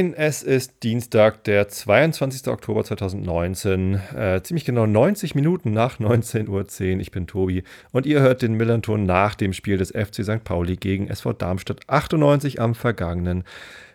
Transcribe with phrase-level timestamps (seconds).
[0.00, 2.48] Moin, es ist Dienstag, der 22.
[2.48, 7.00] Oktober 2019, äh, ziemlich genau 90 Minuten nach 19.10 Uhr.
[7.00, 10.42] Ich bin Tobi und ihr hört den Millanton nach dem Spiel des FC St.
[10.42, 13.44] Pauli gegen SV Darmstadt 98 am vergangenen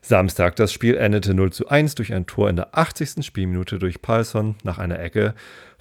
[0.01, 0.55] Samstag.
[0.57, 3.25] Das Spiel endete 0 zu 1 durch ein Tor in der 80.
[3.25, 5.33] Spielminute durch Palsson nach einer Ecke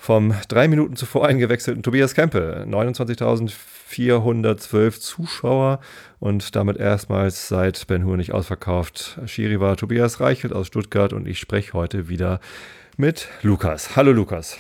[0.05, 2.67] vom drei Minuten zuvor eingewechselten Tobias Kempe.
[2.69, 5.81] 29.412 Zuschauer
[6.21, 9.19] und damit erstmals seit Ben Hur nicht ausverkauft.
[9.25, 12.41] Schiri war Tobias Reichelt aus Stuttgart und ich spreche heute wieder
[12.99, 13.97] mit Lukas.
[13.97, 14.59] Hallo Lukas.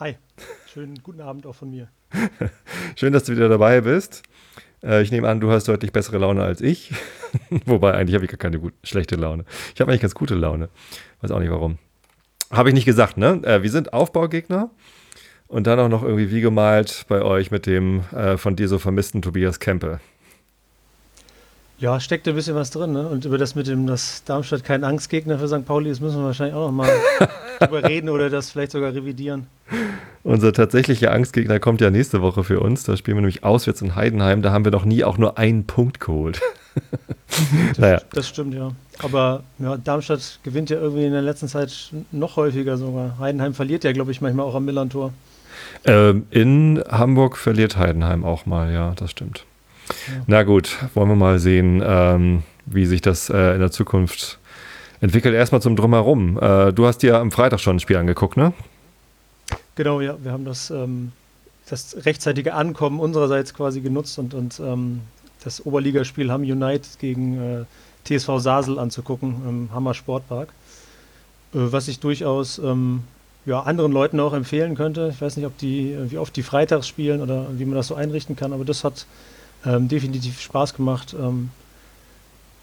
[0.00, 0.16] Hi,
[0.66, 1.86] schönen guten Abend auch von mir.
[2.96, 4.24] Schön, dass du wieder dabei bist.
[4.82, 6.92] Äh, ich nehme an, du hast deutlich bessere Laune als ich.
[7.64, 9.44] Wobei, eigentlich habe ich gar keine gut, schlechte Laune.
[9.72, 10.68] Ich habe eigentlich ganz gute Laune.
[11.20, 11.78] Weiß auch nicht warum.
[12.52, 13.40] Habe ich nicht gesagt, ne?
[13.42, 14.70] Äh, wir sind Aufbaugegner.
[15.48, 18.78] Und dann auch noch irgendwie wie gemalt bei euch mit dem äh, von dir so
[18.78, 20.00] vermissten Tobias Kempe.
[21.78, 23.08] Ja, steckt ein bisschen was drin, ne?
[23.08, 25.66] Und über das mit dem, dass Darmstadt kein Angstgegner für St.
[25.66, 26.88] Pauli ist, müssen wir wahrscheinlich auch noch mal
[27.58, 29.46] drüber reden oder das vielleicht sogar revidieren.
[30.22, 32.84] Unser tatsächlicher Angstgegner kommt ja nächste Woche für uns.
[32.84, 34.42] Da spielen wir nämlich auswärts in Heidenheim.
[34.42, 36.40] Da haben wir noch nie auch nur einen Punkt geholt.
[37.68, 38.00] das, naja.
[38.12, 38.72] das stimmt, ja.
[38.98, 43.18] Aber ja, Darmstadt gewinnt ja irgendwie in der letzten Zeit noch häufiger sogar.
[43.18, 45.12] Heidenheim verliert ja, glaube ich, manchmal auch am Millantor.
[45.84, 49.44] Ähm, in Hamburg verliert Heidenheim auch mal, ja, das stimmt.
[50.26, 54.38] Na gut, wollen wir mal sehen, ähm, wie sich das äh, in der Zukunft
[55.00, 55.34] entwickelt.
[55.34, 56.38] Erstmal zum Drumherum.
[56.40, 58.52] Äh, du hast dir am Freitag schon ein Spiel angeguckt, ne?
[59.74, 60.16] Genau, ja.
[60.22, 61.12] Wir haben das, ähm,
[61.68, 65.00] das rechtzeitige Ankommen unsererseits quasi genutzt und, und ähm,
[65.44, 67.64] das Oberligaspiel Hamm United gegen äh,
[68.04, 70.48] TSV Sasel anzugucken im Hammer Sportpark.
[71.54, 73.02] Äh, was ich durchaus ähm,
[73.44, 75.10] ja, anderen Leuten auch empfehlen könnte.
[75.14, 77.94] Ich weiß nicht, ob die, wie oft die freitags spielen oder wie man das so
[77.94, 79.06] einrichten kann, aber das hat
[79.66, 81.14] ähm, definitiv Spaß gemacht.
[81.18, 81.50] Ähm,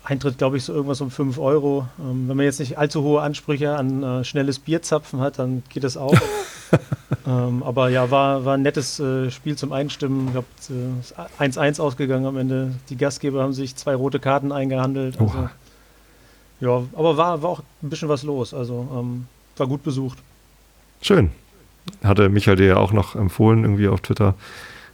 [0.09, 1.87] Eintritt, glaube ich, so irgendwas um 5 Euro.
[1.99, 5.83] Ähm, wenn man jetzt nicht allzu hohe Ansprüche an äh, schnelles Bierzapfen hat, dann geht
[5.83, 6.15] das auch.
[7.27, 10.27] ähm, aber ja, war, war ein nettes äh, Spiel zum Einstimmen.
[10.27, 10.47] Ich glaube,
[11.39, 12.73] äh, 1-1 ausgegangen am Ende.
[12.89, 15.19] Die Gastgeber haben sich zwei rote Karten eingehandelt.
[15.19, 15.49] Also,
[16.59, 18.53] ja, aber war, war auch ein bisschen was los.
[18.53, 19.27] Also ähm,
[19.57, 20.17] war gut besucht.
[21.01, 21.29] Schön.
[22.03, 24.33] Hatte Michael dir ja auch noch empfohlen, irgendwie auf Twitter.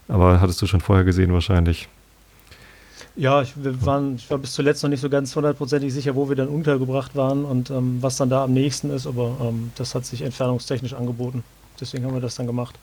[0.10, 1.88] Aber hattest du schon vorher gesehen wahrscheinlich.
[3.18, 6.28] Ja, ich, wir waren, ich war bis zuletzt noch nicht so ganz hundertprozentig sicher, wo
[6.28, 9.96] wir dann untergebracht waren und ähm, was dann da am nächsten ist, aber ähm, das
[9.96, 11.44] hat sich entfernungstechnisch angeboten.
[11.80, 12.76] Deswegen haben wir das dann gemacht.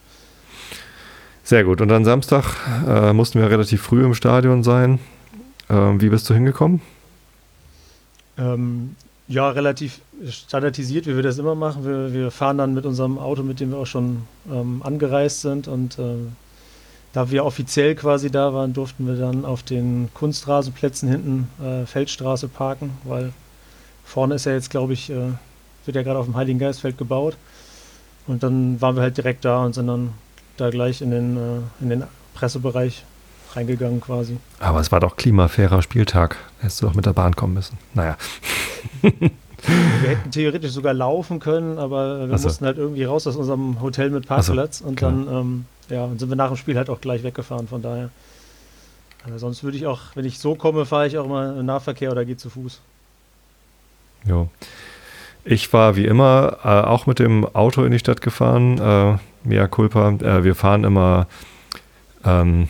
[1.44, 1.80] Sehr gut.
[1.80, 2.56] Und dann Samstag
[2.86, 5.00] äh, mussten wir relativ früh im Stadion sein.
[5.68, 6.80] Ähm, wie bist du hingekommen?
[8.38, 8.96] Ähm,
[9.28, 11.84] ja, relativ standardisiert, wie wir das immer machen.
[11.84, 15.68] Wir, wir, fahren dann mit unserem Auto, mit dem wir auch schon ähm, angereist sind
[15.68, 16.16] und äh,
[17.12, 22.48] da wir offiziell quasi da waren, durften wir dann auf den Kunstrasenplätzen hinten äh, Feldstraße
[22.48, 23.32] parken, weil
[24.04, 25.32] vorne ist ja jetzt, glaube ich, äh,
[25.84, 27.36] wird ja gerade auf dem Heiligen Geistfeld gebaut.
[28.26, 30.12] Und dann waren wir halt direkt da und sind dann
[30.56, 33.04] da gleich in den, äh, in den Pressebereich
[33.54, 34.38] reingegangen quasi.
[34.60, 36.36] Aber es war doch klimafairer Spieltag.
[36.60, 37.76] Hättest du doch mit der Bahn kommen müssen.
[37.94, 38.16] Naja.
[39.02, 42.48] wir hätten theoretisch sogar laufen können, aber wir so.
[42.48, 45.10] mussten halt irgendwie raus aus unserem Hotel mit Parkplatz so, und klar.
[45.10, 48.10] dann ähm, ja, und sind wir nach dem Spiel halt auch gleich weggefahren, von daher.
[49.24, 52.10] Also sonst würde ich auch, wenn ich so komme, fahre ich auch immer im Nahverkehr
[52.10, 52.80] oder gehe zu Fuß.
[54.24, 54.48] Jo.
[55.44, 58.78] Ich war wie immer äh, auch mit dem Auto in die Stadt gefahren.
[58.78, 60.10] Äh, mea culpa.
[60.10, 61.26] Äh, wir fahren immer,
[62.24, 62.68] ähm,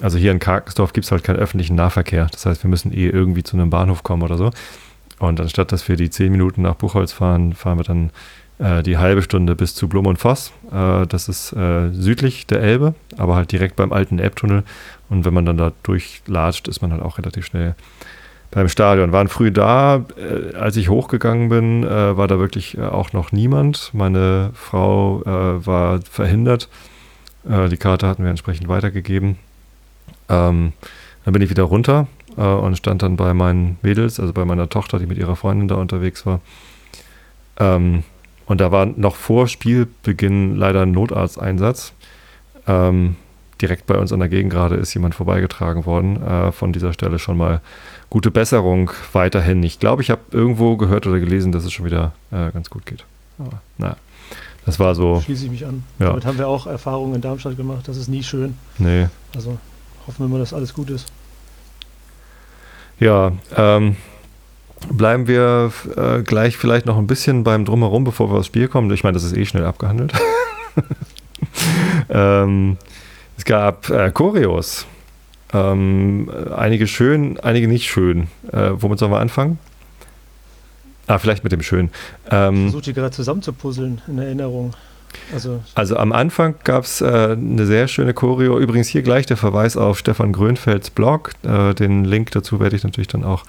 [0.00, 2.28] also hier in Karkensdorf gibt es halt keinen öffentlichen Nahverkehr.
[2.30, 4.50] Das heißt, wir müssen eh irgendwie zu einem Bahnhof kommen oder so.
[5.18, 8.10] Und anstatt dass wir die zehn Minuten nach Buchholz fahren, fahren wir dann
[8.58, 10.52] die halbe Stunde bis zu Blum und Voss.
[10.70, 14.62] Äh, das ist äh, südlich der Elbe, aber halt direkt beim alten Elbtunnel.
[15.08, 17.74] Und wenn man dann da durchlatscht, ist man halt auch relativ schnell
[18.50, 19.10] beim Stadion.
[19.12, 20.04] Waren früh da.
[20.16, 23.90] Äh, als ich hochgegangen bin, äh, war da wirklich auch noch niemand.
[23.92, 26.68] Meine Frau war verhindert.
[27.44, 29.36] die Karte hatten wir entsprechend weitergegeben.
[30.28, 30.72] Ähm,
[31.24, 34.98] dann bin ich wieder runter und stand dann bei meinen Mädels, also bei meiner Tochter,
[34.98, 36.40] die mit ihrer Freundin da unterwegs war.
[37.58, 38.02] Ähm,
[38.46, 41.92] und da war noch vor Spielbeginn leider ein Notarzteinsatz.
[42.66, 43.16] Ähm,
[43.60, 46.22] direkt bei uns an der Gegend gerade ist jemand vorbeigetragen worden.
[46.22, 47.60] Äh, von dieser Stelle schon mal
[48.10, 49.62] gute Besserung weiterhin.
[49.62, 52.86] Ich glaube, ich habe irgendwo gehört oder gelesen, dass es schon wieder äh, ganz gut
[52.86, 53.04] geht.
[53.38, 53.96] Aber naja,
[54.66, 55.20] das war so.
[55.20, 55.84] Schließe ich mich an.
[55.98, 56.08] Ja.
[56.08, 57.88] Damit haben wir auch Erfahrungen in Darmstadt gemacht.
[57.88, 58.56] Das ist nie schön.
[58.78, 59.08] Nee.
[59.34, 59.58] Also
[60.06, 61.10] hoffen wir mal, dass alles gut ist.
[63.00, 63.96] Ja, ähm,
[64.90, 68.90] bleiben wir äh, gleich vielleicht noch ein bisschen beim Drumherum, bevor wir aufs Spiel kommen.
[68.92, 70.12] Ich meine, das ist eh schnell abgehandelt.
[72.08, 72.76] ähm,
[73.36, 74.86] es gab äh, Choreos.
[75.52, 78.28] Ähm, einige schön, einige nicht schön.
[78.52, 79.58] Äh, womit sollen wir anfangen?
[81.06, 81.90] Ah, vielleicht mit dem Schön.
[82.30, 84.74] Ähm, ich versuche die gerade zusammenzupuzzeln in Erinnerung.
[85.32, 88.58] Also, also am Anfang gab es äh, eine sehr schöne Choreo.
[88.58, 91.32] Übrigens hier gleich der Verweis auf Stefan Grönfelds Blog.
[91.44, 93.44] Äh, den Link dazu werde ich natürlich dann auch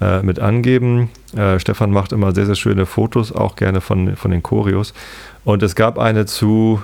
[0.00, 1.10] äh, mit angeben.
[1.36, 4.94] Äh, Stefan macht immer sehr, sehr schöne Fotos, auch gerne von, von den Choreos.
[5.44, 6.82] Und es gab eine zu,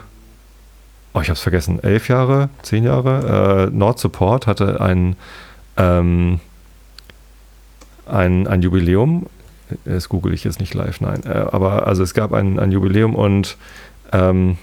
[1.13, 3.69] oh, ich habe es vergessen, elf Jahre, zehn Jahre.
[3.71, 5.17] Äh, Nord Support hatte ein,
[5.77, 6.41] ähm,
[8.07, 9.27] ein, ein Jubiläum.
[9.85, 11.23] Das google ich jetzt nicht live, nein.
[11.25, 13.57] Äh, aber also es gab ein, ein Jubiläum und
[14.13, 14.59] ähm,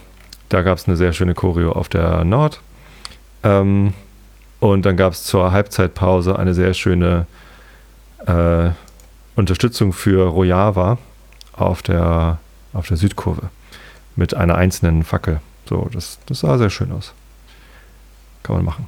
[0.49, 2.61] da gab es eine sehr schöne Choreo auf der Nord.
[3.43, 3.93] Ähm,
[4.59, 7.25] und dann gab es zur Halbzeitpause eine sehr schöne
[8.25, 8.71] äh,
[9.35, 10.97] Unterstützung für Rojava
[11.53, 12.39] auf der,
[12.73, 13.49] auf der Südkurve
[14.15, 15.41] mit einer einzelnen Fackel.
[15.67, 17.13] So, das, das sah sehr schön aus.
[18.43, 18.87] Kann man machen.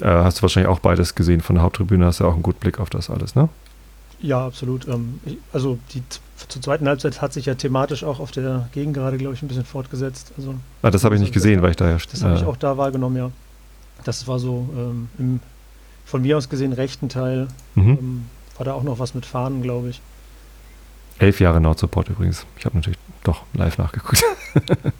[0.00, 2.42] Äh, hast du wahrscheinlich auch beides gesehen von der Haupttribüne, hast du ja auch einen
[2.42, 3.48] guten Blick auf das alles, ne?
[4.20, 4.86] Ja, absolut.
[4.86, 5.20] Ähm,
[5.52, 6.02] also die
[6.48, 9.64] zur zweiten Halbzeit hat sich ja thematisch auch auf der Gegengerade, glaube ich, ein bisschen
[9.64, 10.32] fortgesetzt.
[10.36, 12.42] Also, ah, das habe ich nicht gesehen, das, weil ich da ja Das habe ich
[12.42, 13.30] äh, auch da wahrgenommen, ja.
[14.04, 15.40] Das war so ähm, im
[16.04, 17.48] von mir aus gesehen rechten Teil.
[17.74, 17.98] Mhm.
[18.00, 18.26] Ähm,
[18.56, 20.00] war da auch noch was mit Fahnen, glaube ich.
[21.18, 22.46] Elf Jahre Nord-Support übrigens.
[22.58, 24.22] Ich habe natürlich doch live nachgeguckt.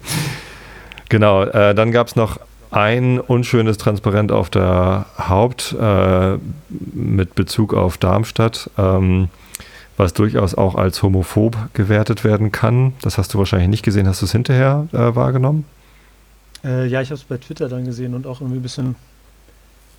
[1.09, 2.39] genau, äh, dann gab es noch
[2.69, 6.37] ein unschönes Transparent auf der Haupt äh,
[6.69, 8.69] mit Bezug auf Darmstadt.
[8.77, 9.29] Ähm,
[10.01, 12.93] was durchaus auch als homophob gewertet werden kann.
[13.03, 14.07] Das hast du wahrscheinlich nicht gesehen.
[14.07, 15.65] Hast du es hinterher äh, wahrgenommen?
[16.63, 18.95] Äh, ja, ich habe es bei Twitter dann gesehen und auch irgendwie ein bisschen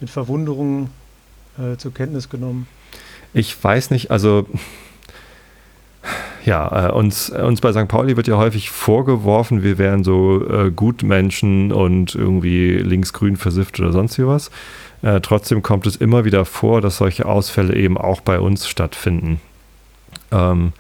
[0.02, 0.90] mit Verwunderung
[1.58, 2.66] äh, zur Kenntnis genommen.
[3.32, 4.46] Ich weiß nicht, also
[6.44, 7.88] ja, äh, uns, uns bei St.
[7.88, 13.93] Pauli wird ja häufig vorgeworfen, wir wären so äh, Gutmenschen und irgendwie linksgrün versifft oder
[13.93, 14.50] sonst wie was.
[15.02, 19.40] Äh, trotzdem kommt es immer wieder vor, dass solche Ausfälle eben auch bei uns stattfinden.
[20.32, 20.72] Ähm,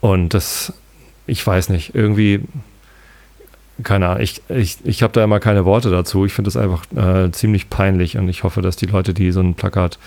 [0.00, 0.72] und das,
[1.26, 2.40] ich weiß nicht, irgendwie,
[3.82, 6.24] keine Ahnung, ich, ich, ich habe da immer keine Worte dazu.
[6.24, 9.40] Ich finde das einfach äh, ziemlich peinlich und ich hoffe, dass die Leute, die so
[9.40, 9.98] ein Plakat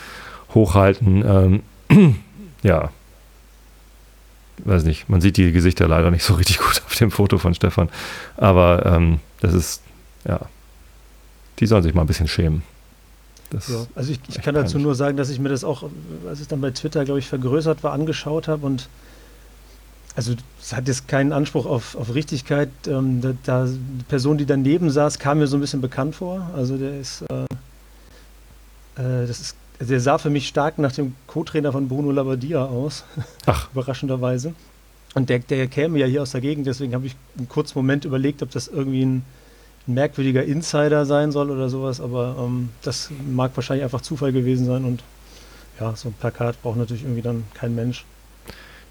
[0.54, 2.16] hochhalten, ähm,
[2.62, 2.90] ja,
[4.58, 7.54] weiß nicht, man sieht die Gesichter leider nicht so richtig gut auf dem Foto von
[7.54, 7.88] Stefan,
[8.36, 9.82] aber ähm, das ist,
[10.26, 10.40] ja,
[11.58, 12.62] die sollen sich mal ein bisschen schämen.
[13.52, 15.84] Ja, also ich, ich kann dazu nur sagen, dass ich mir das auch,
[16.28, 18.88] als es dann bei Twitter, glaube ich, vergrößert war, angeschaut habe und
[20.16, 22.70] also es hat jetzt keinen Anspruch auf, auf Richtigkeit.
[22.86, 26.50] Ähm, da, da, die Person, die daneben saß, kam mir so ein bisschen bekannt vor.
[26.54, 27.44] Also der ist, äh,
[29.02, 33.04] äh, das ist, der sah für mich stark nach dem Co-Trainer von Bruno Labbadia aus.
[33.46, 33.68] Ach.
[33.72, 34.54] Überraschenderweise.
[35.14, 38.04] Und der, der käme ja hier aus der Gegend, deswegen habe ich einen kurzen Moment
[38.04, 39.24] überlegt, ob das irgendwie ein
[39.86, 44.66] ein merkwürdiger Insider sein soll oder sowas, aber ähm, das mag wahrscheinlich einfach Zufall gewesen
[44.66, 45.02] sein und
[45.78, 48.04] ja, so ein Plakat braucht natürlich irgendwie dann kein Mensch.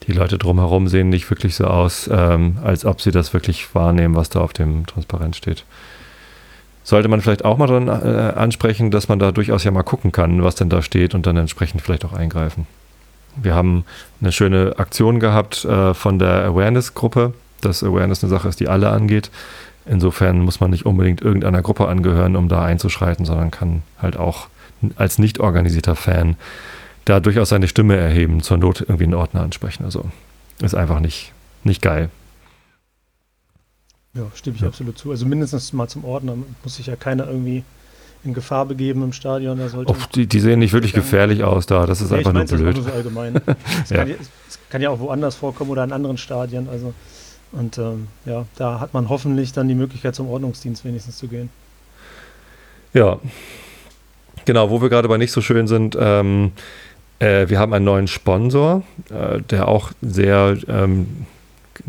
[0.07, 4.15] Die Leute drumherum sehen nicht wirklich so aus, ähm, als ob sie das wirklich wahrnehmen,
[4.15, 5.63] was da auf dem Transparent steht.
[6.83, 10.11] Sollte man vielleicht auch mal dann äh, ansprechen, dass man da durchaus ja mal gucken
[10.11, 12.67] kann, was denn da steht und dann entsprechend vielleicht auch eingreifen.
[13.35, 13.85] Wir haben
[14.21, 18.89] eine schöne Aktion gehabt äh, von der Awareness-Gruppe, dass Awareness eine Sache ist, die alle
[18.89, 19.31] angeht.
[19.85, 24.47] Insofern muss man nicht unbedingt irgendeiner Gruppe angehören, um da einzuschreiten, sondern kann halt auch
[24.97, 26.35] als nicht organisierter Fan
[27.05, 29.83] da durchaus seine Stimme erheben, zur Not irgendwie einen Ordner ansprechen.
[29.83, 30.05] Also
[30.61, 31.31] ist einfach nicht,
[31.63, 32.09] nicht geil.
[34.13, 34.67] Ja, stimme ich ja.
[34.67, 35.11] absolut zu.
[35.11, 37.63] Also mindestens mal zum Ordner muss sich ja keiner irgendwie
[38.23, 39.57] in Gefahr begeben im Stadion.
[39.57, 41.85] Da sollte Och, die, die, sehen nicht wirklich gefährlich aus da.
[41.85, 42.77] Das ist nee, einfach nur blöd.
[42.77, 43.35] Das, so allgemein.
[43.83, 44.05] Es ja.
[44.05, 44.15] kann,
[44.69, 46.69] kann, ja auch woanders vorkommen oder in anderen Stadien.
[46.69, 46.93] Also
[47.53, 51.49] und ähm, ja, da hat man hoffentlich dann die Möglichkeit, zum Ordnungsdienst wenigstens zu gehen.
[52.93, 53.19] Ja,
[54.45, 56.51] genau, wo wir gerade bei nicht so schön sind, ähm,
[57.23, 61.25] äh, wir haben einen neuen Sponsor, äh, der auch sehr, ähm,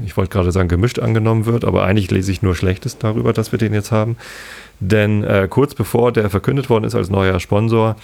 [0.02, 3.50] ich wollte gerade sagen, gemischt angenommen wird, aber eigentlich lese ich nur Schlechtes darüber, dass
[3.50, 4.16] wir den jetzt haben.
[4.80, 7.96] Denn äh, kurz bevor der verkündet worden ist als neuer Sponsor,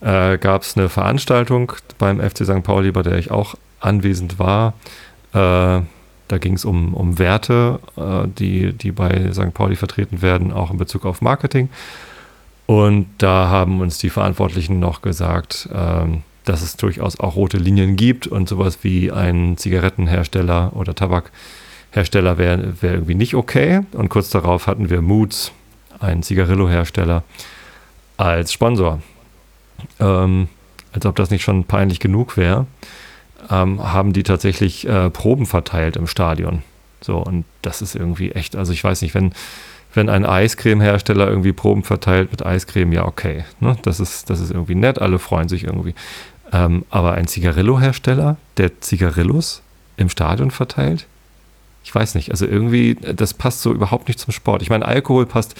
[0.00, 2.62] äh, gab es eine Veranstaltung beim FC St.
[2.62, 4.74] Pauli, bei der ich auch anwesend war.
[5.32, 5.82] Äh,
[6.28, 7.78] da ging es um, um Werte,
[8.40, 9.54] die, die bei St.
[9.54, 11.68] Pauli vertreten werden, auch in Bezug auf Marketing.
[12.66, 17.96] Und da haben uns die Verantwortlichen noch gesagt, ähm, dass es durchaus auch rote Linien
[17.96, 23.80] gibt und sowas wie ein Zigarettenhersteller oder Tabakhersteller wäre wär irgendwie nicht okay.
[23.92, 25.52] Und kurz darauf hatten wir Moods,
[26.00, 27.22] einen Zigarillo-Hersteller,
[28.16, 29.00] als Sponsor.
[30.00, 30.48] Ähm,
[30.92, 32.66] als ob das nicht schon peinlich genug wäre,
[33.50, 36.62] ähm, haben die tatsächlich äh, Proben verteilt im Stadion.
[37.00, 39.32] So, und das ist irgendwie echt, also ich weiß nicht, wenn,
[39.94, 43.44] wenn ein Eiscreme-Hersteller irgendwie Proben verteilt mit Eiscreme, ja, okay.
[43.60, 43.76] Ne?
[43.82, 45.94] Das, ist, das ist irgendwie nett, alle freuen sich irgendwie.
[46.52, 49.62] Ähm, aber ein Zigarillo-Hersteller, der Zigarillos
[49.96, 51.06] im Stadion verteilt,
[51.86, 54.60] ich weiß nicht, also irgendwie, das passt so überhaupt nicht zum Sport.
[54.60, 55.54] Ich meine, Alkohol passt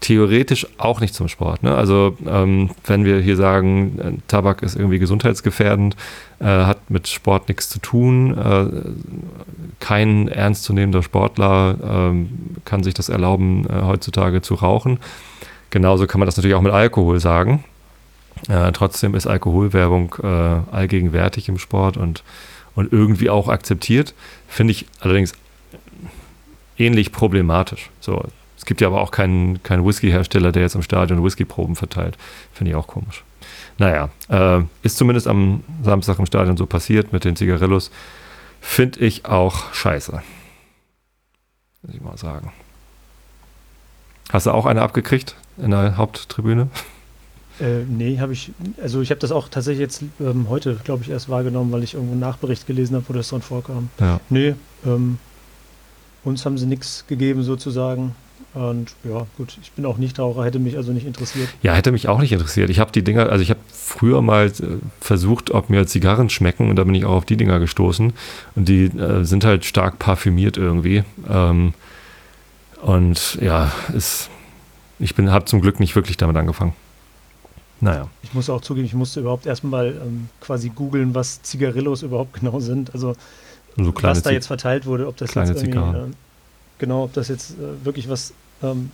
[0.00, 1.62] theoretisch auch nicht zum Sport.
[1.62, 1.74] Ne?
[1.74, 5.96] Also ähm, wenn wir hier sagen, äh, Tabak ist irgendwie gesundheitsgefährdend,
[6.38, 8.66] äh, hat mit Sport nichts zu tun, äh,
[9.80, 12.26] kein ernstzunehmender Sportler äh,
[12.66, 14.98] kann sich das erlauben, äh, heutzutage zu rauchen.
[15.70, 17.64] Genauso kann man das natürlich auch mit Alkohol sagen.
[18.48, 22.24] Äh, trotzdem ist Alkoholwerbung allgegenwärtig im Sport und,
[22.74, 24.14] und irgendwie auch akzeptiert.
[24.48, 25.34] Finde ich allerdings
[26.78, 27.90] ähnlich problematisch.
[28.00, 28.24] So,
[28.56, 32.16] es gibt ja aber auch keinen, keinen Whisky-Hersteller, der jetzt im Stadion Whisky-Proben verteilt.
[32.52, 33.24] Finde ich auch komisch.
[33.78, 37.90] Naja, äh, ist zumindest am Samstag im Stadion so passiert mit den Zigarillos.
[38.60, 40.22] Finde ich auch scheiße.
[41.82, 42.52] Muss ich mal sagen.
[44.30, 46.68] Hast du auch eine abgekriegt in der Haupttribüne?
[47.60, 48.52] Äh, nee, habe ich,
[48.82, 51.94] also ich habe das auch tatsächlich jetzt ähm, heute, glaube ich, erst wahrgenommen, weil ich
[51.94, 53.90] irgendwo einen Nachbericht gelesen habe, wo das drin vorkam.
[54.00, 54.20] Ja.
[54.30, 54.54] Nee,
[54.86, 55.18] ähm,
[56.24, 58.14] uns haben sie nichts gegeben sozusagen.
[58.52, 61.48] Und ja, gut, ich bin auch nicht Raucher, hätte mich also nicht interessiert.
[61.62, 62.68] Ja, hätte mich auch nicht interessiert.
[62.68, 66.68] Ich habe die Dinger, also ich habe früher mal äh, versucht, ob mir Zigarren schmecken
[66.68, 68.12] und da bin ich auch auf die Dinger gestoßen.
[68.56, 71.04] Und die äh, sind halt stark parfümiert irgendwie.
[71.28, 71.74] Ähm,
[72.82, 74.30] und ja, ist,
[74.98, 76.72] ich bin, habe zum Glück nicht wirklich damit angefangen.
[77.80, 78.08] Naja.
[78.22, 82.60] Ich muss auch zugeben, ich musste überhaupt erstmal ähm, quasi googeln, was Zigarillos überhaupt genau
[82.60, 82.92] sind.
[82.94, 83.14] Also
[83.76, 86.10] so was da jetzt verteilt wurde, ob das jetzt irgendwie, äh,
[86.78, 88.90] genau, ob das jetzt äh, wirklich was, ähm,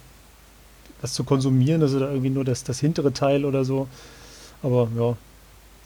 [1.00, 3.88] was zu konsumieren ist oder irgendwie nur das, das hintere Teil oder so.
[4.62, 5.16] Aber ja.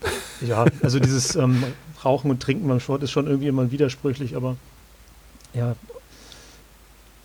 [0.47, 1.63] Ja, also dieses ähm,
[2.03, 4.57] Rauchen und Trinken beim Sport ist schon irgendwie immer widersprüchlich, aber
[5.53, 5.77] ja,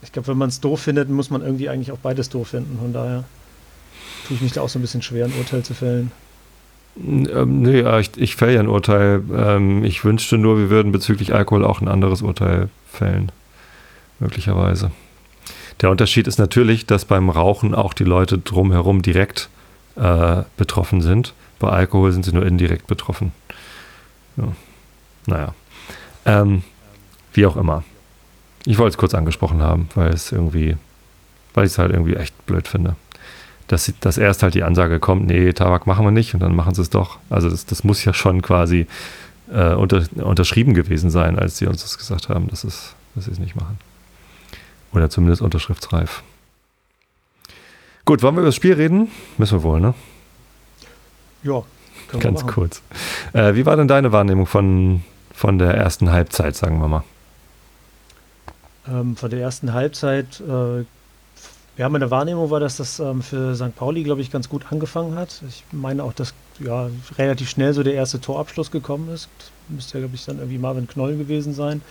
[0.01, 2.77] ich glaube, wenn man es doof findet, muss man irgendwie eigentlich auch beides doof finden.
[2.77, 3.23] Von daher
[4.25, 6.11] tue ich mich da auch so ein bisschen schwer, ein Urteil zu fällen.
[6.97, 9.21] Ähm, nee, ich, ich fälle ja ein Urteil.
[9.35, 13.31] Ähm, ich wünschte nur, wir würden bezüglich Alkohol auch ein anderes Urteil fällen.
[14.19, 14.91] Möglicherweise.
[15.81, 19.49] Der Unterschied ist natürlich, dass beim Rauchen auch die Leute drumherum direkt
[19.97, 21.33] äh, betroffen sind.
[21.59, 23.33] Bei Alkohol sind sie nur indirekt betroffen.
[24.37, 24.53] Ja.
[25.25, 25.53] Naja.
[26.25, 26.63] Ähm,
[27.33, 27.83] wie auch immer.
[28.65, 30.77] Ich wollte es kurz angesprochen haben, weil es irgendwie,
[31.53, 32.95] weil ich es halt irgendwie echt blöd finde
[33.67, 36.75] dass, dass erst halt die Ansage kommt, nee, Tabak machen wir nicht und dann machen
[36.75, 37.19] sie es doch.
[37.29, 38.87] Also das, das muss ja schon quasi
[39.51, 43.31] äh, unter, unterschrieben gewesen sein, als sie uns das gesagt haben, dass, es, dass sie
[43.31, 43.79] es nicht machen.
[44.93, 46.23] Oder zumindest unterschriftsreif.
[48.05, 49.09] Gut, wollen wir über das Spiel reden?
[49.37, 49.93] Müssen wir wohl, ne?
[51.43, 51.63] Ja,
[52.19, 52.81] ganz kurz.
[53.33, 55.03] Äh, wie war denn deine Wahrnehmung von,
[55.33, 57.03] von der ersten Halbzeit, sagen wir mal?
[58.87, 60.85] Ähm, von der ersten Halbzeit äh,
[61.77, 63.75] ja, meine Wahrnehmung war, dass das ähm, für St.
[63.75, 65.41] Pauli, glaube ich, ganz gut angefangen hat.
[65.47, 69.27] Ich meine auch, dass ja, relativ schnell so der erste Torabschluss gekommen ist.
[69.67, 71.81] Müsste ja, glaube ich, dann irgendwie Marvin Knoll gewesen sein.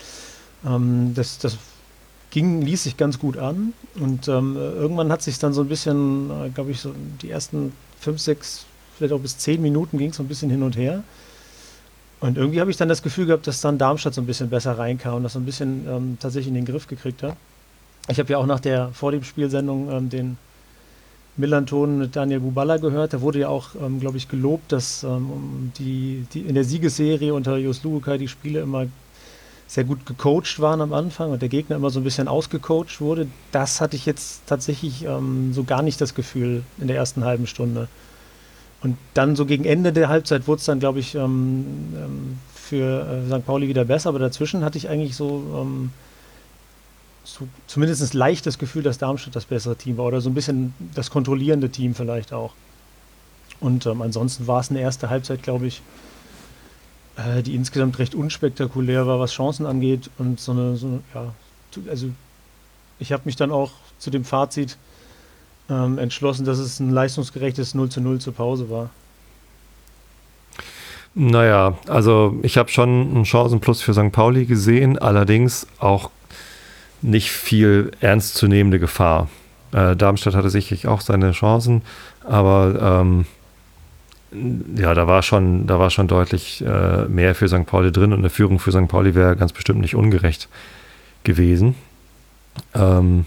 [0.64, 1.58] Ähm, das, das
[2.30, 3.74] ging, ließ sich ganz gut an.
[3.96, 7.72] Und ähm, irgendwann hat sich dann so ein bisschen, äh, glaube ich, so die ersten
[8.00, 8.64] fünf, sechs,
[8.96, 11.02] vielleicht auch bis zehn Minuten ging es so ein bisschen hin und her.
[12.20, 14.78] Und irgendwie habe ich dann das Gefühl gehabt, dass dann Darmstadt so ein bisschen besser
[14.78, 17.36] reinkam und das so ein bisschen ähm, tatsächlich in den Griff gekriegt hat.
[18.08, 20.36] Ich habe ja auch nach der vor dem Spielsendung ähm, den
[21.36, 23.12] Millanton mit Daniel Buballa gehört.
[23.12, 27.32] Da wurde ja auch, ähm, glaube ich, gelobt, dass ähm, die, die in der Siegesserie
[27.32, 28.86] unter Jos Lugukai die Spiele immer
[29.66, 33.26] sehr gut gecoacht waren am Anfang und der Gegner immer so ein bisschen ausgecoacht wurde.
[33.50, 37.46] Das hatte ich jetzt tatsächlich ähm, so gar nicht das Gefühl in der ersten halben
[37.46, 37.88] Stunde.
[38.82, 41.64] Und dann so gegen Ende der Halbzeit wurde es dann, glaube ich, ähm,
[41.96, 43.46] ähm, für äh, St.
[43.46, 45.90] Pauli wieder besser, aber dazwischen hatte ich eigentlich so ähm,
[47.24, 50.74] so zumindest leicht das Gefühl, dass Darmstadt das bessere Team war oder so ein bisschen
[50.94, 52.52] das kontrollierende Team vielleicht auch.
[53.60, 55.82] Und ähm, ansonsten war es eine erste Halbzeit, glaube ich,
[57.16, 60.10] äh, die insgesamt recht unspektakulär war, was Chancen angeht.
[60.18, 61.32] Und so eine, so ja,
[61.88, 62.08] also
[62.98, 64.76] ich habe mich dann auch zu dem Fazit
[65.70, 68.90] ähm, entschlossen, dass es ein leistungsgerechtes 0 zu 0 zur Pause war.
[71.14, 74.10] Naja, also ich habe schon einen Chancenplus für St.
[74.10, 76.10] Pauli gesehen, allerdings auch
[77.04, 79.28] nicht viel ernstzunehmende Gefahr.
[79.72, 81.82] Äh, Darmstadt hatte sicherlich auch seine Chancen,
[82.24, 83.26] aber ähm,
[84.76, 87.66] ja, da war schon, da war schon deutlich äh, mehr für St.
[87.66, 88.88] Pauli drin und eine Führung für St.
[88.88, 90.48] Pauli wäre ganz bestimmt nicht ungerecht
[91.22, 91.74] gewesen.
[92.74, 93.26] Ähm,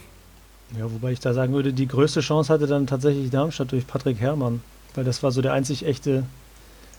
[0.78, 4.20] ja, wobei ich da sagen würde, die größte Chance hatte dann tatsächlich Darmstadt durch Patrick
[4.20, 4.62] Herrmann,
[4.96, 6.24] weil das war so der einzig echte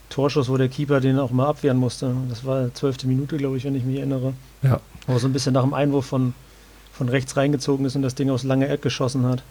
[0.08, 2.14] Torschuss, wo der Keeper den auch mal abwehren musste.
[2.30, 4.32] Das war zwölfte Minute, glaube ich, wenn ich mich erinnere.
[4.62, 4.80] Ja.
[5.06, 6.32] Wo so ein bisschen nach dem Einwurf von,
[6.98, 9.42] von rechts reingezogen ist und das Ding aus langer Ecke geschossen hat.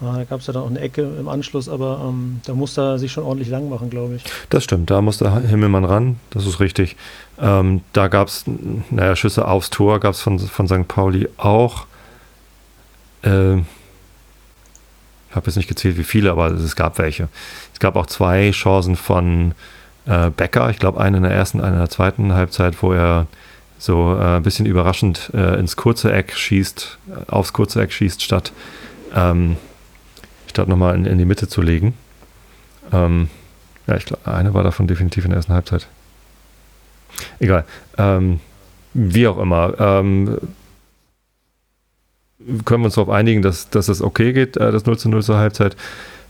[0.00, 2.80] Ah, Da gab es ja dann auch eine Ecke im Anschluss, aber ähm, da musste
[2.82, 4.24] er sich schon ordentlich lang machen, glaube ich.
[4.50, 6.96] Das stimmt, da musste Himmelmann ran, das ist richtig.
[7.40, 8.44] Ähm, da gab es,
[8.90, 10.86] naja, Schüsse aufs Tor gab es von, von St.
[10.86, 11.86] Pauli auch.
[13.22, 13.66] Ähm,
[15.30, 17.28] ich habe jetzt nicht gezählt, wie viele, aber es gab welche.
[17.72, 19.54] Es gab auch zwei Chancen von
[20.06, 23.26] äh, Becker, ich glaube eine in der ersten, eine in der zweiten Halbzeit, wo er
[23.82, 28.22] so äh, ein bisschen überraschend äh, ins kurze Eck schießt, äh, aufs kurze Eck schießt,
[28.22, 28.52] statt,
[29.12, 29.56] ähm,
[30.46, 31.94] statt nochmal in, in die Mitte zu legen.
[32.92, 33.28] Ähm,
[33.88, 35.88] ja, ich glaube, eine war davon definitiv in der ersten Halbzeit.
[37.40, 37.64] Egal.
[37.98, 38.38] Ähm,
[38.94, 39.74] wie auch immer.
[39.80, 40.38] Ähm,
[42.64, 45.24] können wir uns darauf einigen, dass, dass es okay geht, äh, das 0 zu 0
[45.24, 45.76] zur Halbzeit,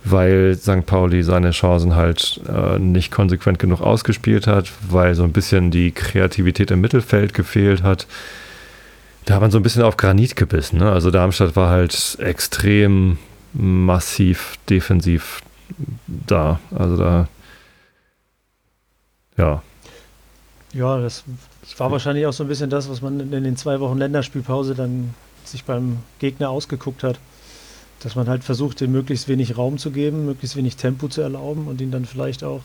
[0.04, 0.84] weil St.
[0.86, 5.92] Pauli seine Chancen halt äh, nicht konsequent genug ausgespielt hat, weil so ein bisschen die
[5.92, 8.06] Kreativität im Mittelfeld gefehlt hat.
[9.24, 10.78] Da hat man so ein bisschen auf Granit gebissen.
[10.78, 10.90] Ne?
[10.90, 13.18] Also Darmstadt war halt extrem
[13.52, 15.42] massiv defensiv
[16.06, 16.58] da.
[16.74, 17.28] Also da,
[19.36, 19.62] ja,
[20.72, 21.24] Ja, das
[21.78, 25.14] war wahrscheinlich auch so ein bisschen das, was man in den zwei Wochen Länderspielpause dann
[25.44, 27.18] sich beim Gegner ausgeguckt hat.
[28.02, 31.68] Dass man halt versucht, ihm möglichst wenig Raum zu geben, möglichst wenig Tempo zu erlauben
[31.68, 32.60] und ihn dann vielleicht auch,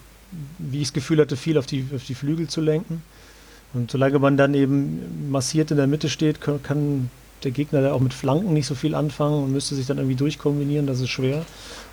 [0.57, 3.03] wie ich das Gefühl hatte, viel auf die, auf die Flügel zu lenken.
[3.73, 7.09] Und solange man dann eben massiert in der Mitte steht, kann, kann
[7.43, 10.15] der Gegner da auch mit Flanken nicht so viel anfangen und müsste sich dann irgendwie
[10.15, 11.37] durchkombinieren, das ist schwer.
[11.37, 11.45] Und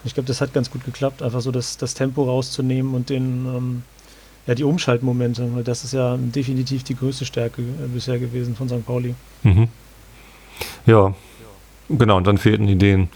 [0.05, 3.47] ich glaube, das hat ganz gut geklappt, einfach so das, das Tempo rauszunehmen und den,
[3.47, 3.83] ähm,
[4.47, 8.69] ja, die Umschaltmomente, weil das ist ja definitiv die größte Stärke äh, bisher gewesen von
[8.69, 8.85] St.
[8.87, 9.15] Pauli.
[9.43, 9.69] Mhm.
[10.87, 11.15] Ja,
[11.89, 13.09] genau, und dann fehlten Ideen.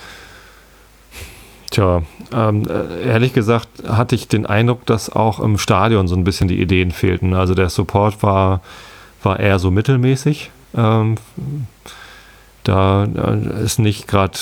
[1.71, 6.25] Tja, ähm, äh, ehrlich gesagt hatte ich den Eindruck, dass auch im Stadion so ein
[6.25, 7.35] bisschen die Ideen fehlten.
[7.35, 8.62] Also der Support war,
[9.23, 10.51] war eher so mittelmäßig.
[10.75, 11.16] Ähm,
[12.64, 14.38] da äh, ist nicht gerade,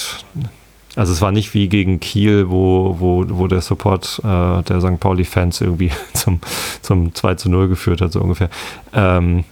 [0.95, 5.01] also es war nicht wie gegen Kiel, wo, wo, wo der Support äh, der St.
[5.01, 6.41] Pauli-Fans irgendwie zum,
[6.83, 8.51] zum 2 zu 0 geführt hat, so ungefähr.
[8.93, 9.45] Ähm,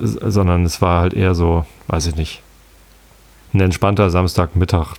[0.00, 2.42] sondern es war halt eher so, weiß ich nicht,
[3.52, 4.94] ein entspannter Samstagmittag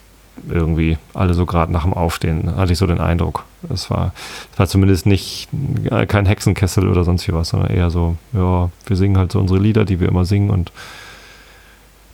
[0.47, 3.43] irgendwie, alle so gerade nach dem Aufstehen, hatte ich so den Eindruck.
[3.73, 4.13] Es war,
[4.57, 5.49] war zumindest nicht
[5.89, 9.39] äh, kein Hexenkessel oder sonst wie was, sondern eher so, ja, wir singen halt so
[9.39, 10.71] unsere Lieder, die wir immer singen und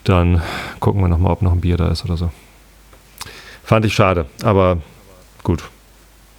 [0.03, 0.41] dann
[0.79, 2.31] gucken wir nochmal, ob noch ein Bier da ist oder so.
[3.63, 4.77] Fand ich schade, aber
[5.43, 5.63] gut,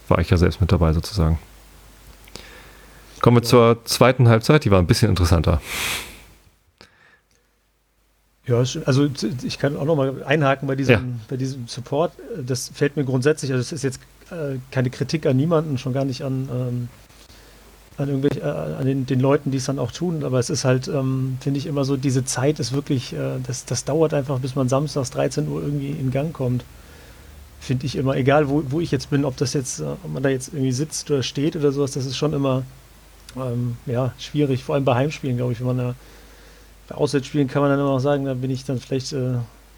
[0.08, 1.38] war ich ja selbst mit dabei sozusagen.
[3.20, 5.60] Kommen wir zur zweiten Halbzeit, die war ein bisschen interessanter.
[8.46, 9.08] Ja, also
[9.42, 11.02] ich kann auch noch mal einhaken bei diesem, Ja.
[11.28, 12.12] bei diesem Support.
[12.46, 16.04] Das fällt mir grundsätzlich, also es ist jetzt äh, keine Kritik an niemanden, schon gar
[16.04, 16.88] nicht an, ähm,
[17.98, 20.64] an irgendwelche, äh, an den, den Leuten, die es dann auch tun, aber es ist
[20.64, 24.38] halt, ähm, finde ich immer so, diese Zeit ist wirklich, äh, das, das dauert einfach,
[24.38, 26.64] bis man samstags 13 Uhr irgendwie in Gang kommt.
[27.58, 30.28] Finde ich immer, egal wo, wo ich jetzt bin, ob das jetzt, ob man da
[30.28, 32.62] jetzt irgendwie sitzt oder steht oder sowas, das ist schon immer
[33.36, 35.94] ähm, ja, schwierig, vor allem bei Heimspielen, glaube ich, wenn man da
[36.88, 39.34] bei Auswärtsspielen kann man dann immer noch sagen, da bin ich dann vielleicht äh,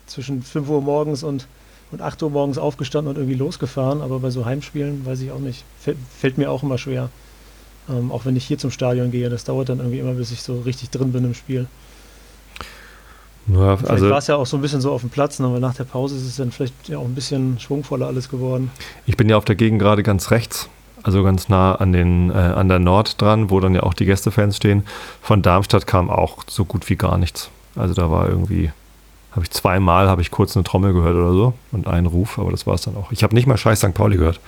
[0.07, 1.47] zwischen 5 Uhr morgens und,
[1.91, 5.39] und 8 Uhr morgens aufgestanden und irgendwie losgefahren, aber bei so Heimspielen weiß ich auch
[5.39, 5.65] nicht.
[5.81, 7.11] Fällt, fällt mir auch immer schwer.
[7.89, 10.43] Ähm, auch wenn ich hier zum Stadion gehe, das dauert dann irgendwie immer, bis ich
[10.43, 11.67] so richtig drin bin im Spiel.
[13.47, 15.47] Ja, Vielleicht also war es ja auch so ein bisschen so auf dem Platz, ne,
[15.47, 18.71] aber nach der Pause ist es dann vielleicht ja auch ein bisschen schwungvoller alles geworden.
[19.07, 20.69] Ich bin ja auf der Gegend gerade ganz rechts,
[21.03, 24.05] also ganz nah an, den, äh, an der Nord dran, wo dann ja auch die
[24.05, 24.85] Gästefans stehen.
[25.21, 27.51] Von Darmstadt kam auch so gut wie gar nichts.
[27.77, 28.71] Also da war irgendwie,
[29.33, 32.51] habe ich zweimal, habe ich kurz eine Trommel gehört oder so und einen Ruf, aber
[32.51, 33.13] das war es dann auch.
[33.13, 33.95] Ich habe nicht mal Scheiß St.
[33.95, 34.41] Pauli gehört.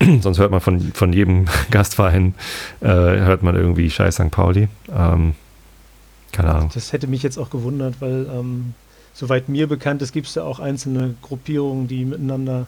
[0.20, 2.34] Sonst hört man von, von jedem Gastverein,
[2.80, 4.30] äh, hört man irgendwie Scheiß St.
[4.30, 4.68] Pauli.
[4.94, 5.34] Ähm,
[6.32, 6.70] keine Ahnung.
[6.74, 8.74] Das hätte mich jetzt auch gewundert, weil ähm,
[9.12, 12.66] soweit mir bekannt ist, gibt es ja auch einzelne Gruppierungen, die miteinander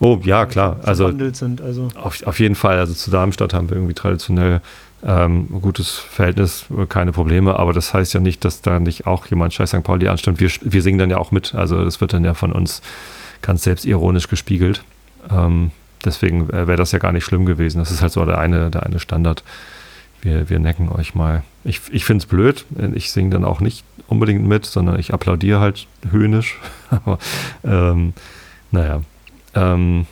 [0.00, 0.80] Oh, ja, klar.
[0.82, 1.60] Also sind.
[1.60, 4.60] Also Auf, auf jeden Fall, also zu Darmstadt haben wir irgendwie traditionell
[5.04, 9.26] ähm, ein gutes Verhältnis, keine Probleme, aber das heißt ja nicht, dass da nicht auch
[9.26, 9.82] jemand Scheiß St.
[9.82, 10.40] Pauli anstimmt.
[10.40, 12.82] Wir, wir singen dann ja auch mit, also das wird dann ja von uns
[13.42, 14.82] ganz selbstironisch gespiegelt.
[15.30, 15.70] Ähm,
[16.04, 17.78] deswegen äh, wäre das ja gar nicht schlimm gewesen.
[17.78, 19.42] Das ist halt so der eine, der eine Standard.
[20.22, 21.42] Wir, wir necken euch mal.
[21.62, 22.64] Ich, ich finde es blöd.
[22.94, 26.58] Ich singe dann auch nicht unbedingt mit, sondern ich applaudiere halt höhnisch.
[26.90, 27.18] aber
[27.64, 28.14] ähm,
[28.70, 29.02] naja.
[29.56, 30.06] Ähm,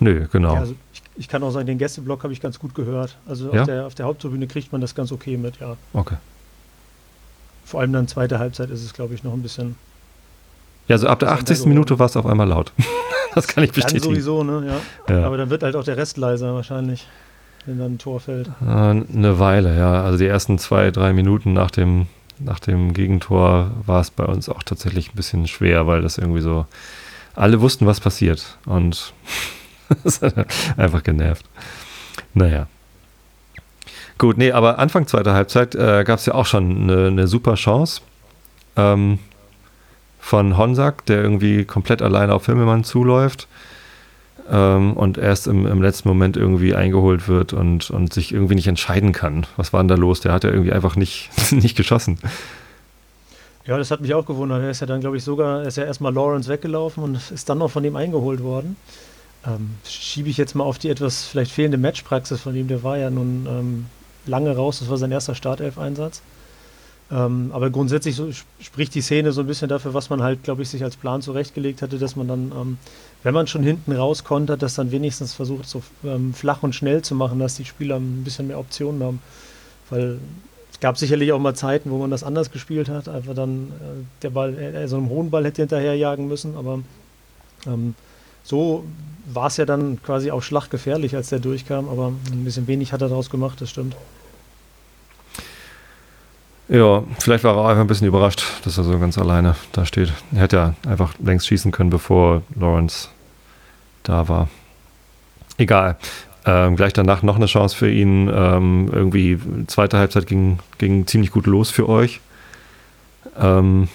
[0.00, 0.54] nö, genau.
[0.54, 3.16] Ja, also ich, ich kann auch sagen, den Gästeblock habe ich ganz gut gehört.
[3.26, 3.60] Also Ja?
[3.62, 5.76] auf, der, auf der Haupttribüne kriegt man das ganz okay mit, ja.
[5.92, 6.16] Okay.
[7.64, 9.76] Vor allem dann zweite Halbzeit ist es, glaube ich, noch ein bisschen.
[10.88, 11.56] Ja, so ab der Das ist 80.
[11.58, 12.72] also- Minute war es auf einmal laut.
[13.34, 14.04] das kann ich Dann bestätigen.
[14.04, 14.80] sowieso, ne?
[15.08, 15.14] Ja.
[15.14, 15.26] Ja.
[15.26, 17.06] Aber dann wird halt auch der Rest leiser wahrscheinlich.
[17.66, 18.48] wenn dann ein Tor fällt?
[18.60, 20.02] Äh, eine Weile, ja.
[20.02, 22.08] Also die ersten zwei, drei Minuten nach dem,
[22.40, 26.40] nach dem Gegentor war es bei uns auch tatsächlich ein bisschen schwer, weil das irgendwie
[26.40, 26.66] so,
[27.34, 28.58] alle wussten, was passiert.
[28.66, 29.12] Und
[30.04, 31.46] das hat einfach genervt.
[32.34, 32.66] Naja.
[34.18, 37.54] Gut, nee, aber Anfang zweiter Halbzeit äh, gab es ja auch schon eine, eine super
[37.54, 38.02] Chance
[38.76, 39.18] ähm,
[40.20, 43.48] von Honsack, der irgendwie komplett alleine auf Himmelmann zuläuft
[44.50, 48.68] ähm, und erst im, im, letzten Moment irgendwie eingeholt wird und, und sich irgendwie nicht
[48.68, 49.46] entscheiden kann.
[49.56, 50.20] Was war denn da los?
[50.20, 52.18] Der hat ja irgendwie einfach nicht, nicht geschossen.
[53.64, 54.62] Ja, das hat mich auch gewundert.
[54.62, 57.48] Er ist ja dann, glaube ich, sogar, er ist ja erstmal Lawrence weggelaufen und ist
[57.48, 58.76] dann noch von ihm eingeholt worden.
[59.46, 62.68] Ähm, schiebe ich jetzt mal auf die etwas vielleicht fehlende Matchpraxis von ihm.
[62.68, 63.86] Der war ja nun ähm,
[64.26, 66.22] lange raus, das war sein erster Startelf-Einsatz.
[67.12, 70.62] Ähm, aber grundsätzlich so, spricht die Szene so ein bisschen dafür, was man halt, glaube
[70.62, 72.78] ich, sich als Plan zurechtgelegt hatte, dass man dann, ähm,
[73.22, 77.02] wenn man schon hinten raus konnte, das dann wenigstens versucht, so ähm, flach und schnell
[77.02, 79.20] zu machen, dass die Spieler ein bisschen mehr Optionen haben.
[79.90, 80.18] Weil
[80.82, 84.30] gab sicherlich auch mal Zeiten, wo man das anders gespielt hat, einfach dann äh, der
[84.30, 86.80] Ball, äh, so einem hohen Ball hätte hinterherjagen müssen, aber
[87.66, 87.94] ähm,
[88.42, 88.84] so
[89.26, 93.00] war es ja dann quasi auch schlaggefährlich, als der durchkam, aber ein bisschen wenig hat
[93.00, 93.94] er daraus gemacht, das stimmt.
[96.68, 100.12] Ja, vielleicht war er einfach ein bisschen überrascht, dass er so ganz alleine da steht.
[100.32, 103.08] Er hätte ja einfach längst schießen können, bevor Lawrence
[104.02, 104.48] da war.
[105.58, 105.96] Egal.
[106.44, 108.30] Ähm, gleich danach noch eine Chance für ihn.
[108.34, 112.20] Ähm, irgendwie zweite Halbzeit ging, ging ziemlich gut los für euch.
[113.38, 113.88] Ähm,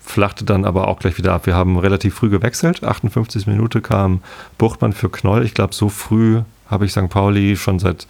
[0.00, 1.46] flachte dann aber auch gleich wieder ab.
[1.46, 2.84] Wir haben relativ früh gewechselt.
[2.84, 4.22] 58 Minuten kam
[4.58, 5.44] Buchtmann für Knoll.
[5.44, 7.08] Ich glaube, so früh habe ich St.
[7.08, 8.06] Pauli schon seit,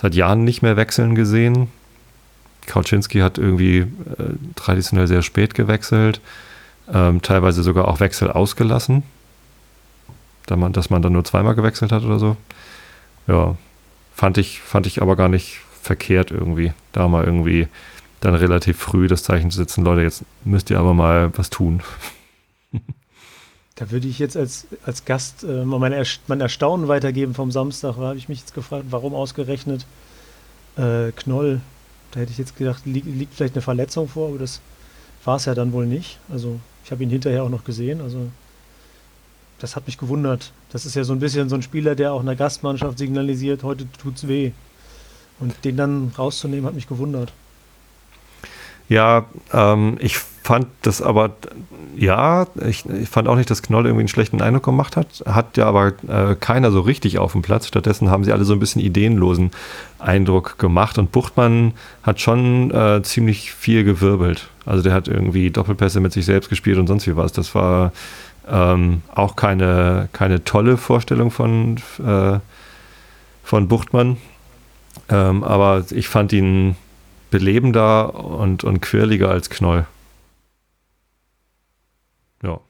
[0.00, 1.68] seit Jahren nicht mehr wechseln gesehen.
[2.66, 3.86] Kauczynski hat irgendwie äh,
[4.54, 6.20] traditionell sehr spät gewechselt,
[6.92, 9.02] ähm, teilweise sogar auch Wechsel ausgelassen,
[10.50, 12.36] da man, dass man dann nur zweimal gewechselt hat oder so.
[13.26, 13.56] Ja,
[14.14, 17.68] fand ich, fand ich aber gar nicht verkehrt irgendwie, da mal irgendwie
[18.20, 21.82] dann relativ früh das Zeichen zu setzen, Leute, jetzt müsst ihr aber mal was tun.
[23.76, 27.96] Da würde ich jetzt als, als Gast äh, mal mein, mein, Erstaunen weitergeben vom Samstag.
[27.96, 29.86] Da habe ich mich jetzt gefragt, warum ausgerechnet
[30.76, 31.62] äh, Knoll
[32.10, 34.60] da hätte ich jetzt gedacht, li liegt vielleicht eine Verletzung vor, aber das
[35.24, 36.18] war es ja dann wohl nicht.
[36.30, 38.00] Also ich habe ihn hinterher auch noch gesehen.
[38.00, 38.30] Also
[39.60, 40.52] das hat mich gewundert.
[40.72, 43.86] Das ist ja so ein bisschen so ein Spieler, der auch einer Gastmannschaft signalisiert, heute
[44.02, 44.52] tut's weh.
[45.38, 47.32] Und den dann rauszunehmen, hat mich gewundert.
[48.88, 51.30] Ja, ähm, ich fand das aber,
[51.96, 55.22] ja, ich, ich, fand auch nicht, dass Knoll irgendwie einen schlechten Eindruck gemacht hat.
[55.26, 57.68] Hat ja aber äh, keiner so richtig auf dem Platz.
[57.68, 59.52] Stattdessen haben sie alle so ein bisschen ideenlosen
[60.00, 60.98] Eindruck gemacht.
[60.98, 64.48] Und Buchtmann hat schon äh, ziemlich viel gewirbelt.
[64.66, 67.32] Also der hat irgendwie Doppelpässe mit sich selbst gespielt und sonst wie was.
[67.32, 67.92] Das war
[68.48, 72.38] ähm, auch keine, keine tolle Vorstellung von, äh,
[73.42, 74.16] von Buchtmann.
[75.08, 76.76] Ähm, aber ich fand ihn
[77.30, 79.86] belebender und, und quirliger als Knoll.
[82.42, 82.60] Ja.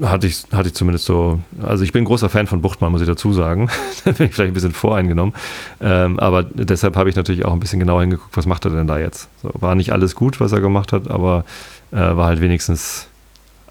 [0.00, 3.06] Hatte ich, hatte ich zumindest so, also ich bin großer Fan von Buchtmann, muss ich
[3.06, 3.68] dazu sagen.
[4.04, 5.34] da bin ich vielleicht ein bisschen voreingenommen.
[5.80, 8.86] Ähm, aber deshalb habe ich natürlich auch ein bisschen genauer hingeguckt, was macht er denn
[8.86, 9.28] da jetzt?
[9.42, 11.44] So, war nicht alles gut, was er gemacht hat, aber
[11.90, 13.08] äh, war halt wenigstens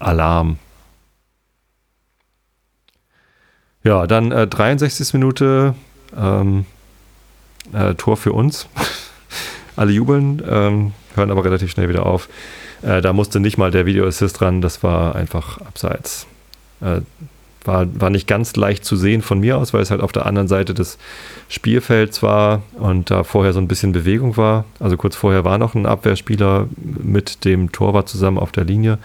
[0.02, 0.58] Alarm.
[3.84, 5.12] Ja, dann äh, 63.
[5.14, 5.74] Minute,
[6.16, 6.66] ähm,
[7.72, 8.68] äh, Tor für uns.
[9.76, 12.28] Alle jubeln, ähm, hören aber relativ schnell wieder auf.
[12.82, 16.26] Äh, da musste nicht mal der Video Assist dran, das war einfach abseits.
[16.80, 17.00] Äh,
[17.64, 20.26] war, war nicht ganz leicht zu sehen von mir aus, weil es halt auf der
[20.26, 20.98] anderen Seite des
[21.48, 24.64] Spielfelds war und da vorher so ein bisschen Bewegung war.
[24.80, 28.98] Also kurz vorher war noch ein Abwehrspieler mit dem Torwart zusammen auf der Linie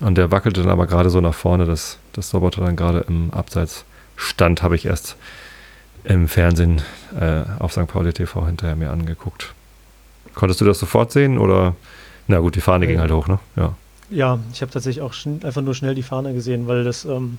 [0.00, 3.30] und der wackelte dann aber gerade so nach vorne, dass das Roboter dann gerade im
[3.32, 3.84] Abseits
[4.16, 5.16] stand, habe ich erst
[6.04, 6.82] im Fernsehen
[7.18, 7.86] äh, auf St.
[7.86, 9.54] Pauli TV hinterher mir angeguckt.
[10.34, 11.74] Konntest du das sofort sehen oder?
[12.26, 13.38] Na gut, die Fahne äh, ging halt hoch, ne?
[13.56, 13.74] Ja.
[14.10, 17.38] Ja, ich habe tatsächlich auch einfach nur schnell die Fahne gesehen, weil das, ähm,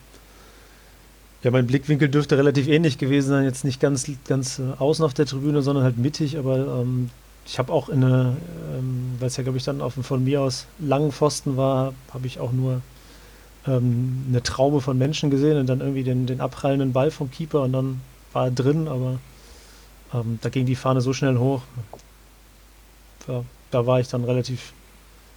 [1.44, 3.44] ja, mein Blickwinkel dürfte relativ ähnlich gewesen sein.
[3.46, 7.12] Jetzt nicht ganz, ganz äh, außen auf der Tribüne, sondern halt mittig, aber ähm,
[7.45, 8.38] ich habe auch in eine,
[8.75, 11.93] ähm, weil es ja, glaube ich, dann auf dem von mir aus langen Pfosten war,
[12.12, 12.81] habe ich auch nur
[13.67, 17.62] ähm, eine Traume von Menschen gesehen und dann irgendwie den, den abprallenden Ball vom Keeper
[17.62, 18.01] und dann
[18.34, 19.19] war drin, aber
[20.13, 21.62] ähm, da ging die Fahne so schnell hoch.
[23.27, 24.73] Ja, da war ich dann relativ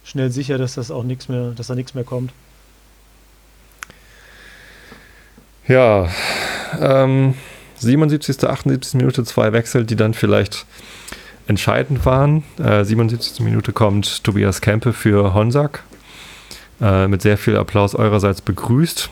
[0.03, 2.31] schnell sicher, dass das auch nichts mehr, dass da nichts mehr kommt.
[5.67, 6.09] Ja,
[6.79, 7.35] ähm,
[7.77, 8.95] 77., 78.
[8.95, 10.65] Minute zwei Wechsel, die dann vielleicht
[11.49, 12.43] entscheidend waren.
[12.59, 13.43] Äh, 77.
[13.43, 15.83] Minute kommt Tobias Kempe für Honsack.
[16.79, 19.09] Äh, mit sehr viel Applaus eurerseits begrüßt.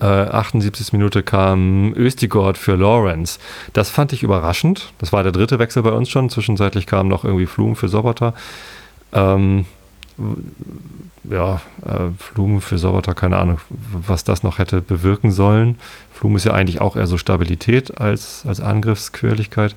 [0.00, 0.92] äh, 78.
[0.92, 3.38] Minute kam Östigord für Lawrence.
[3.72, 4.92] Das fand ich überraschend.
[4.98, 6.30] Das war der dritte Wechsel bei uns schon.
[6.30, 8.32] Zwischenzeitlich kam noch irgendwie Flum für Sobota.
[9.12, 9.66] Ähm,
[11.24, 15.78] ja, äh, Flum für Sobota, keine Ahnung, was das noch hätte bewirken sollen.
[16.12, 19.74] Flum ist ja eigentlich auch eher so Stabilität als, als Angriffsquirligkeit.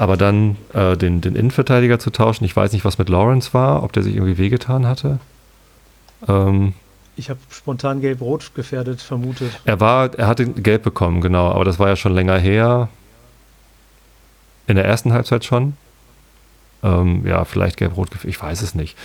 [0.00, 3.82] Aber dann äh, den, den Innenverteidiger zu tauschen, ich weiß nicht, was mit Lawrence war,
[3.82, 5.18] ob der sich irgendwie wehgetan hatte.
[6.26, 6.72] Ähm,
[7.16, 9.60] ich habe spontan gelb-rot gefährdet vermutet.
[9.66, 12.88] Er war, er hatte gelb bekommen, genau, aber das war ja schon länger her.
[14.66, 15.74] In der ersten Halbzeit schon.
[16.82, 18.96] Ähm, ja, vielleicht gelb-rot gefährdet, ich weiß es nicht.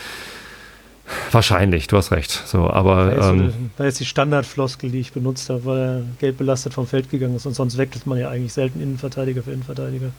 [1.31, 2.31] Wahrscheinlich, du hast recht.
[2.45, 6.01] So, aber da ist, ähm, da ist die Standardfloskel, die ich benutzt habe, weil er
[6.21, 9.51] gelb belastet vom Feld gegangen ist und sonst wechselt man ja eigentlich selten Innenverteidiger für
[9.51, 10.11] Innenverteidiger.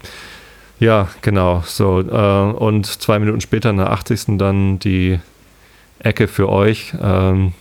[0.78, 1.62] Ja, genau.
[1.66, 4.38] So äh, und zwei Minuten später in der 80.
[4.38, 5.18] dann die
[5.98, 6.94] Ecke für euch.
[7.00, 7.52] Ähm,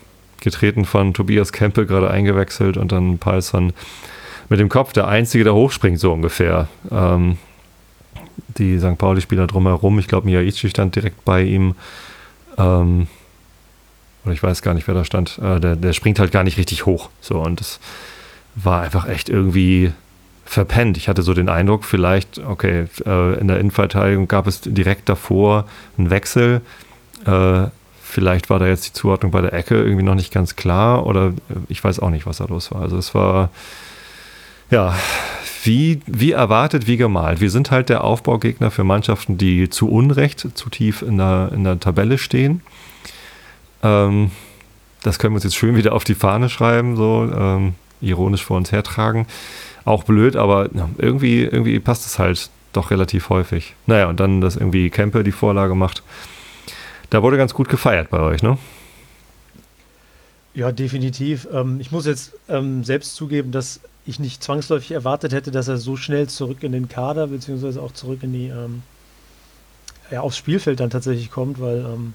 [0.41, 3.73] getreten von Tobias Kempe, gerade eingewechselt und dann Palsson
[4.47, 6.67] mit dem Kopf, der Einzige, der hochspringt, so ungefähr.
[6.91, 7.37] Ähm,
[8.57, 8.97] die St.
[8.97, 11.75] Pauli-Spieler drumherum, ich glaube, Miyaichi stand direkt bei ihm.
[12.57, 13.07] Ähm,
[14.23, 15.39] oder ich weiß gar nicht, wer da stand.
[15.39, 17.09] Äh, der, der springt halt gar nicht richtig hoch.
[17.21, 17.79] So, und das
[18.55, 19.91] war einfach echt irgendwie
[20.45, 20.95] verpennt.
[20.97, 25.65] Ich hatte so den Eindruck, vielleicht, okay, äh, in der Innenverteidigung gab es direkt davor
[25.97, 26.61] einen Wechsel.
[27.25, 27.67] Äh,
[28.15, 31.33] Vielleicht war da jetzt die Zuordnung bei der Ecke irgendwie noch nicht ganz klar oder
[31.49, 32.81] äh, ich weiß auch nicht, was da los war.
[32.81, 33.49] Also es war,
[34.71, 34.95] ja,
[35.65, 37.41] wie, wie erwartet, wie gemalt.
[37.41, 41.65] Wir sind halt der Aufbaugegner für Mannschaften, die zu Unrecht zu tief in der, in
[41.65, 42.61] der Tabelle stehen.
[43.83, 44.31] Ähm,
[45.03, 48.55] das können wir uns jetzt schön wieder auf die Fahne schreiben, so ähm, ironisch vor
[48.55, 49.27] uns hertragen.
[49.85, 53.75] Auch blöd, aber irgendwie, irgendwie passt es halt doch relativ häufig.
[53.85, 56.03] Naja, und dann, dass irgendwie Kempe die Vorlage macht.
[57.11, 58.57] Da wurde ganz gut gefeiert bei euch, ne?
[60.55, 61.47] Ja, definitiv.
[61.53, 65.77] Ähm, ich muss jetzt ähm, selbst zugeben, dass ich nicht zwangsläufig erwartet hätte, dass er
[65.77, 68.81] so schnell zurück in den Kader, beziehungsweise auch zurück in die, ähm,
[70.11, 72.13] ja, aufs Spielfeld dann tatsächlich kommt, weil ähm,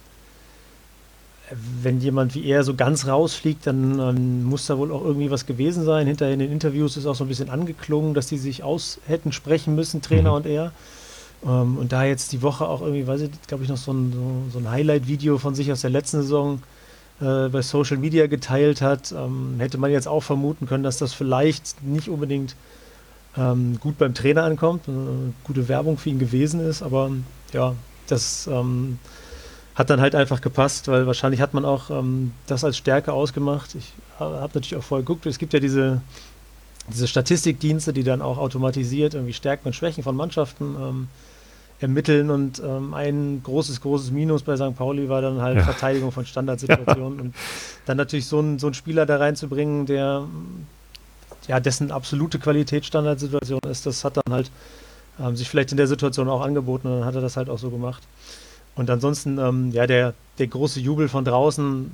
[1.83, 5.47] wenn jemand wie er so ganz rausfliegt, dann ähm, muss da wohl auch irgendwie was
[5.47, 6.07] gewesen sein.
[6.07, 9.33] Hinterher in den Interviews ist auch so ein bisschen angeklungen, dass die sich aus hätten
[9.33, 10.37] sprechen müssen, Trainer mhm.
[10.37, 10.73] und er.
[11.45, 14.13] Ähm, und da jetzt die Woche auch irgendwie, weiß ich, glaube ich, noch so ein,
[14.13, 16.63] so, so ein Highlight-Video von sich aus der letzten Saison
[17.21, 21.13] äh, bei Social Media geteilt hat, ähm, hätte man jetzt auch vermuten können, dass das
[21.13, 22.55] vielleicht nicht unbedingt
[23.37, 24.93] ähm, gut beim Trainer ankommt, äh,
[25.45, 27.11] gute Werbung für ihn gewesen ist, aber
[27.53, 27.75] ja,
[28.07, 28.99] das ähm,
[29.75, 33.75] hat dann halt einfach gepasst, weil wahrscheinlich hat man auch ähm, das als Stärke ausgemacht.
[33.75, 36.01] Ich habe natürlich auch vorher geguckt, es gibt ja diese
[36.91, 41.09] diese Statistikdienste, die dann auch automatisiert irgendwie Stärken und Schwächen von Mannschaften ähm,
[41.81, 44.77] ermitteln und ähm, ein großes, großes Minus bei St.
[44.77, 45.63] Pauli war dann halt ja.
[45.63, 47.25] Verteidigung von Standardsituationen ja.
[47.25, 47.35] und
[47.87, 50.25] dann natürlich so einen, so einen Spieler da reinzubringen, der
[51.49, 54.51] ja, dessen absolute Qualität Standardsituation ist, das hat dann halt
[55.19, 57.59] ähm, sich vielleicht in der Situation auch angeboten und dann hat er das halt auch
[57.59, 58.03] so gemacht.
[58.75, 61.91] Und ansonsten, ähm, ja, der, der große Jubel von draußen,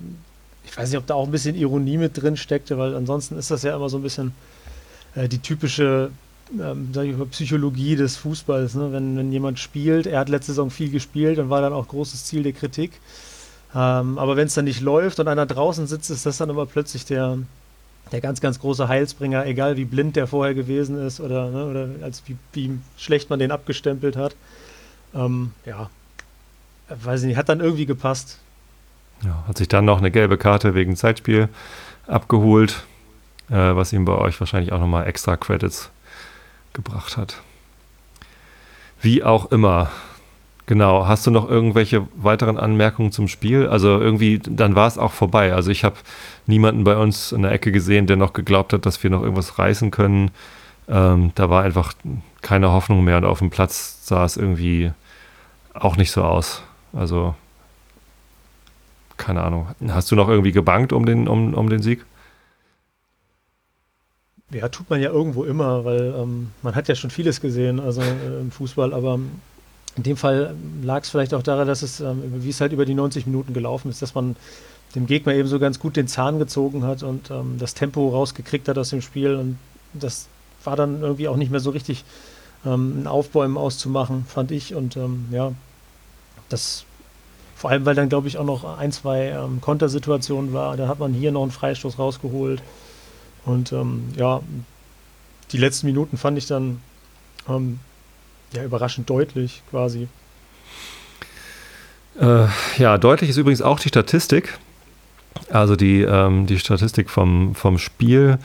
[0.65, 3.51] ich weiß nicht, ob da auch ein bisschen Ironie mit drin steckte, weil ansonsten ist
[3.51, 4.33] das ja immer so ein bisschen
[5.15, 6.11] äh, die typische
[6.53, 8.75] ähm, mal, Psychologie des Fußballs.
[8.75, 8.93] Ne?
[8.93, 12.25] Wenn, wenn jemand spielt, er hat letzte Saison viel gespielt und war dann auch großes
[12.25, 12.93] Ziel der Kritik.
[13.75, 16.67] Ähm, aber wenn es dann nicht läuft und einer draußen sitzt, ist das dann immer
[16.67, 17.39] plötzlich der,
[18.13, 21.89] der ganz, ganz große Heilsbringer, egal wie blind der vorher gewesen ist oder, ne, oder
[22.05, 24.37] als wie, wie schlecht man den abgestempelt hat.
[25.15, 25.91] Ähm, ja,
[26.89, 28.39] weiß ich nicht, hat dann irgendwie gepasst.
[29.25, 31.49] Ja, hat sich dann noch eine gelbe Karte wegen Zeitspiel
[32.07, 32.85] abgeholt,
[33.49, 35.91] äh, was ihm bei euch wahrscheinlich auch nochmal extra Credits
[36.73, 37.41] gebracht hat.
[39.01, 39.91] Wie auch immer.
[40.67, 43.69] Genau, hast du noch irgendwelche weiteren Anmerkungen zum Spiel?
[43.69, 45.55] Also irgendwie, dann war es auch vorbei.
[45.55, 45.97] Also ich habe
[46.47, 49.61] niemanden bei uns in der Ecke gesehen, der noch geglaubt hat, dass wir noch irgendwas
[49.61, 50.33] reißen können.
[50.89, 51.93] Ähm, da war einfach
[52.43, 54.93] keine Hoffnung mehr und auf dem Platz sah es irgendwie
[55.73, 56.63] auch nicht so aus.
[56.97, 57.35] Also
[59.17, 59.69] keine Ahnung.
[59.89, 62.05] Hast du noch irgendwie gebankt um den, um, um den Sieg?
[64.51, 68.01] Ja, tut man ja irgendwo immer, weil ähm, man hat ja schon vieles gesehen, also
[68.01, 69.19] äh, im Fußball, aber
[69.97, 72.85] in dem Fall lag es vielleicht auch daran, dass es, ähm, wie es halt über
[72.85, 74.37] die 90 Minuten gelaufen ist, dass man
[74.95, 78.69] dem Gegner eben so ganz gut den Zahn gezogen hat und ähm, das Tempo rausgekriegt
[78.69, 79.59] hat aus dem Spiel und
[79.95, 80.29] das
[80.63, 82.05] war dann irgendwie auch nicht mehr so richtig
[82.65, 85.53] ähm, ein Aufbäumen auszumachen, fand ich und ähm, ja,
[86.49, 86.86] das
[87.57, 90.99] vor allem, weil dann glaube ich auch noch ein, zwei ähm, Kontersituationen war, da hat
[90.99, 92.63] man hier noch einen Freistoß rausgeholt.
[93.47, 94.43] Und ähm, ja,
[95.53, 96.83] die letzten Minuten fand ich dann
[97.49, 97.81] ähm,
[98.53, 100.09] ja überraschend deutlich quasi.
[102.21, 104.59] Äh, ja, deutlich ist übrigens auch die Statistik.
[105.51, 108.39] Also die, ähm, die Statistik vom, vom Spiel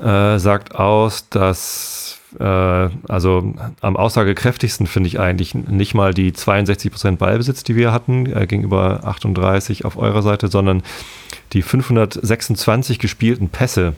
[0.00, 7.64] äh, sagt aus, dass also am aussagekräftigsten finde ich eigentlich nicht mal die 62% Ballbesitz,
[7.64, 10.82] die wir hatten, äh, gegenüber 38 auf eurer Seite, sondern
[11.52, 13.94] die 526 gespielten Pässe,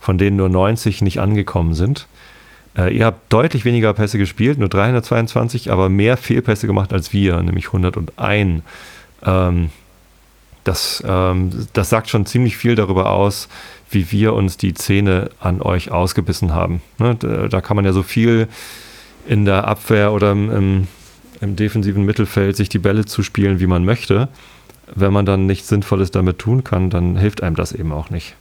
[0.00, 2.06] von denen nur 90 nicht angekommen sind.
[2.76, 7.42] Äh, ihr habt deutlich weniger Pässe gespielt, nur 322, aber mehr Fehlpässe gemacht als wir,
[7.42, 8.62] nämlich 101.
[9.24, 9.70] Ähm,
[10.64, 13.48] das, ähm, das sagt schon ziemlich viel darüber aus,
[13.90, 16.82] wie wir uns die Zähne an euch ausgebissen haben.
[16.98, 17.16] Ne?
[17.16, 18.48] Da, kann man ja so viel
[19.26, 20.86] in der Abwehr oder im,
[21.40, 24.28] im, defensiven Mittelfeld sich die Bälle zuspielen, wie man möchte.
[24.94, 28.36] Wenn man dann nichts Sinnvolles damit tun kann, dann hilft einem das eben auch nicht.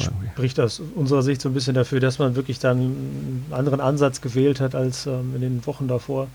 [0.00, 4.20] Spricht aus unserer Sicht so ein bisschen dafür, dass man wirklich dann einen anderen Ansatz
[4.20, 6.28] gewählt hat als ähm, in den Wochen davor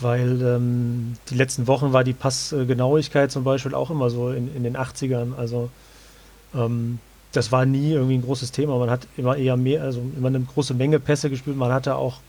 [0.00, 4.62] weil ähm, die letzten Wochen war die Passgenauigkeit zum Beispiel auch immer so in, in
[4.62, 5.34] den 80ern.
[5.36, 5.70] Also
[6.54, 6.98] ähm,
[7.32, 8.78] das war nie irgendwie ein großes Thema.
[8.78, 11.56] Man hat immer eher mehr, also immer eine große Menge Pässe gespielt.
[11.56, 12.20] Man hatte auch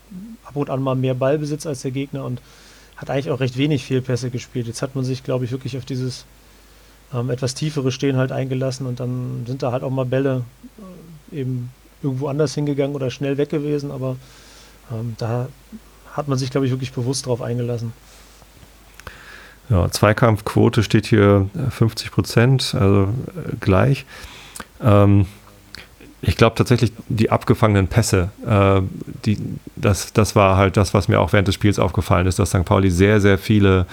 [0.44, 2.40] ab und an mal mehr Ballbesitz als der Gegner und
[2.96, 4.66] hat eigentlich auch recht wenig Fehlpässe gespielt.
[4.66, 6.26] Jetzt hat man sich, glaube ich, wirklich auf dieses
[7.14, 10.44] ähm, etwas tiefere Stehen halt eingelassen und dann sind da halt auch mal Bälle
[11.32, 11.70] äh, eben
[12.02, 14.16] irgendwo anders hingegangen oder schnell weg gewesen, aber
[14.92, 15.48] ähm, da
[16.12, 17.92] hat man sich, glaube ich, wirklich bewusst darauf eingelassen.
[19.70, 24.04] Ja, Zweikampfquote steht hier 50 äh, Prozent, also äh, gleich.
[24.82, 25.26] Ähm,
[26.22, 28.82] ich glaube tatsächlich, die abgefangenen Pässe, äh,
[29.24, 29.38] die,
[29.76, 32.64] das, das war halt das, was mir auch während des Spiels aufgefallen ist, dass St.
[32.64, 33.86] Pauli sehr, sehr viele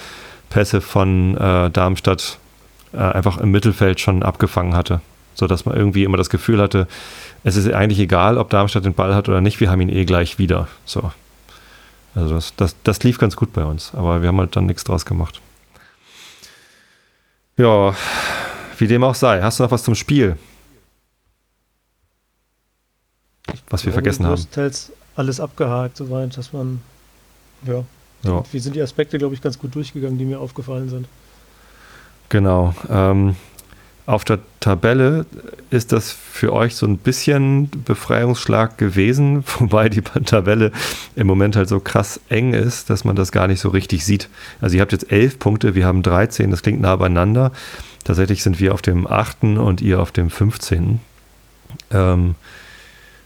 [0.50, 2.40] Pässe von äh, Darmstadt
[2.94, 5.02] äh, einfach im Mittelfeld schon abgefangen hatte.
[5.36, 6.88] Sodass man irgendwie immer das Gefühl hatte,
[7.44, 10.06] es ist eigentlich egal, ob Darmstadt den Ball hat oder nicht, wir haben ihn eh
[10.06, 10.68] gleich wieder.
[10.86, 11.12] So.
[12.16, 14.84] Also das, das, das lief ganz gut bei uns, aber wir haben halt dann nichts
[14.84, 15.40] draus gemacht.
[17.58, 17.96] Ja,
[18.78, 19.41] wie dem auch sei.
[19.41, 20.38] Hast du noch was zum Spiel?
[23.70, 24.46] Was wir vergessen haben.
[25.15, 26.82] alles abgehakt, soweit, dass man,
[27.65, 27.84] ja.
[28.24, 28.43] ja.
[28.52, 31.08] Wie sind die Aspekte, glaube ich, ganz gut durchgegangen, die mir aufgefallen sind.
[32.30, 32.74] Genau.
[32.89, 33.36] Ähm,
[34.08, 35.26] auf der Tabelle
[35.70, 40.72] ist das für euch so ein bisschen Befreiungsschlag gewesen, wobei die Tabelle
[41.15, 44.30] im Moment halt so krass eng ist, dass man das gar nicht so richtig sieht.
[44.62, 47.52] Also ihr habt jetzt elf Punkte, wir haben 13, das klingt nah beieinander.
[48.06, 49.43] Tatsächlich sind wir auf dem 8.
[49.43, 51.02] und ihr auf dem 15.
[51.91, 52.36] Ähm,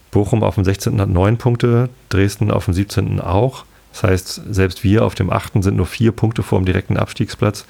[0.10, 1.00] Bochum auf dem 16.
[1.00, 3.22] hat 9 Punkte, Dresden auf dem 17.
[3.22, 3.66] auch.
[3.94, 5.62] Das heißt, selbst wir auf dem 8.
[5.64, 7.66] sind nur 4 Punkte vor dem direkten Abstiegsplatz.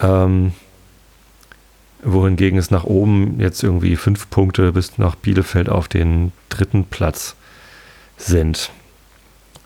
[0.00, 0.52] Ähm,
[2.02, 7.36] wohingegen es nach oben jetzt irgendwie fünf Punkte bis nach Bielefeld auf den dritten Platz
[8.16, 8.70] sind.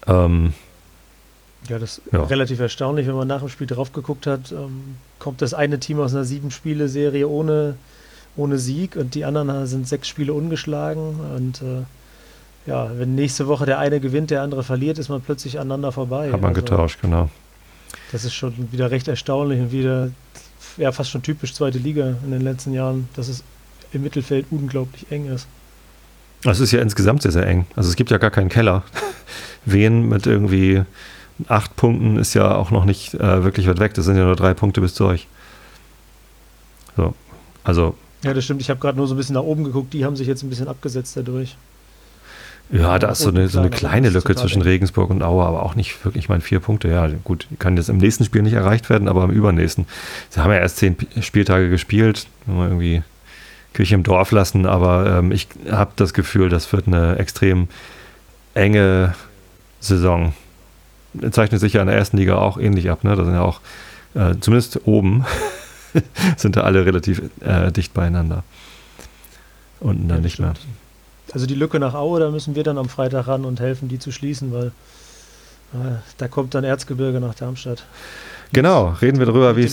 [0.06, 0.54] Ähm,
[1.68, 2.22] ja, das ist ja.
[2.24, 5.98] relativ erstaunlich, wenn man nach dem Spiel drauf geguckt hat, ähm, kommt das eine Team
[6.00, 7.76] aus einer Sieben-Spiele-Serie ohne,
[8.36, 11.84] ohne Sieg und die anderen sind sechs Spiele ungeschlagen und äh,
[12.66, 16.32] ja, wenn nächste Woche der eine gewinnt, der andere verliert, ist man plötzlich aneinander vorbei.
[16.32, 17.28] Hat man also, getauscht, genau.
[18.10, 20.10] Das ist schon wieder recht erstaunlich und wieder
[20.76, 23.42] ja fast schon typisch zweite Liga in den letzten Jahren, dass es
[23.92, 25.46] im Mittelfeld unglaublich eng ist.
[26.44, 27.66] Es ist ja insgesamt sehr, sehr eng.
[27.74, 28.82] Also es gibt ja gar keinen Keller.
[29.64, 30.82] Wen mit irgendwie
[31.48, 33.94] acht Punkten ist ja auch noch nicht äh, wirklich weit weg.
[33.94, 35.26] Das sind ja nur drei Punkte bis zu euch.
[36.96, 37.14] So,
[37.64, 37.96] also.
[38.22, 38.60] Ja, das stimmt.
[38.60, 39.92] Ich habe gerade nur so ein bisschen nach oben geguckt.
[39.94, 41.56] Die haben sich jetzt ein bisschen abgesetzt dadurch.
[42.70, 45.74] Ja, da ist so eine, so eine kleine Lücke zwischen Regensburg und Aue, aber auch
[45.74, 46.88] nicht wirklich, ich meine, vier Punkte.
[46.88, 49.86] Ja, gut, kann jetzt im nächsten Spiel nicht erreicht werden, aber im übernächsten.
[50.30, 53.02] Sie haben ja erst zehn Spieltage gespielt, irgendwie
[53.74, 57.68] Kirche im Dorf lassen, aber ähm, ich habe das Gefühl, das wird eine extrem
[58.54, 59.14] enge
[59.80, 60.32] Saison.
[61.30, 63.14] Zeichnet sich ja in der ersten Liga auch ähnlich ab, ne?
[63.14, 63.60] Da sind ja auch,
[64.14, 65.24] äh, zumindest oben,
[66.36, 68.42] sind da alle relativ äh, dicht beieinander.
[69.80, 70.54] Unten dann ja, nicht stimmt.
[70.54, 70.83] mehr
[71.34, 73.98] also die Lücke nach Aue, da müssen wir dann am Freitag ran und helfen, die
[73.98, 74.68] zu schließen, weil
[75.74, 77.84] äh, da kommt dann Erzgebirge nach Darmstadt.
[78.52, 79.64] Genau, reden wir darüber, wie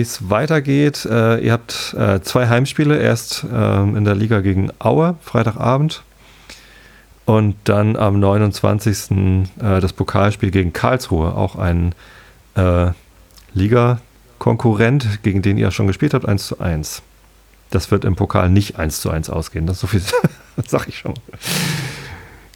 [0.00, 1.04] es weitergeht.
[1.04, 6.04] Äh, ihr habt äh, zwei Heimspiele, erst ähm, in der Liga gegen Aue, Freitagabend.
[7.24, 9.10] Und dann am 29.
[9.10, 11.92] Äh, das Pokalspiel gegen Karlsruhe, auch ein
[12.54, 12.90] äh,
[13.52, 17.02] Liga-Konkurrent, gegen den ihr schon gespielt habt, 1 zu 1.
[17.70, 19.66] Das wird im Pokal nicht 1 zu 1 ausgehen.
[19.66, 20.02] Das so viel,
[20.66, 21.14] sag ich schon.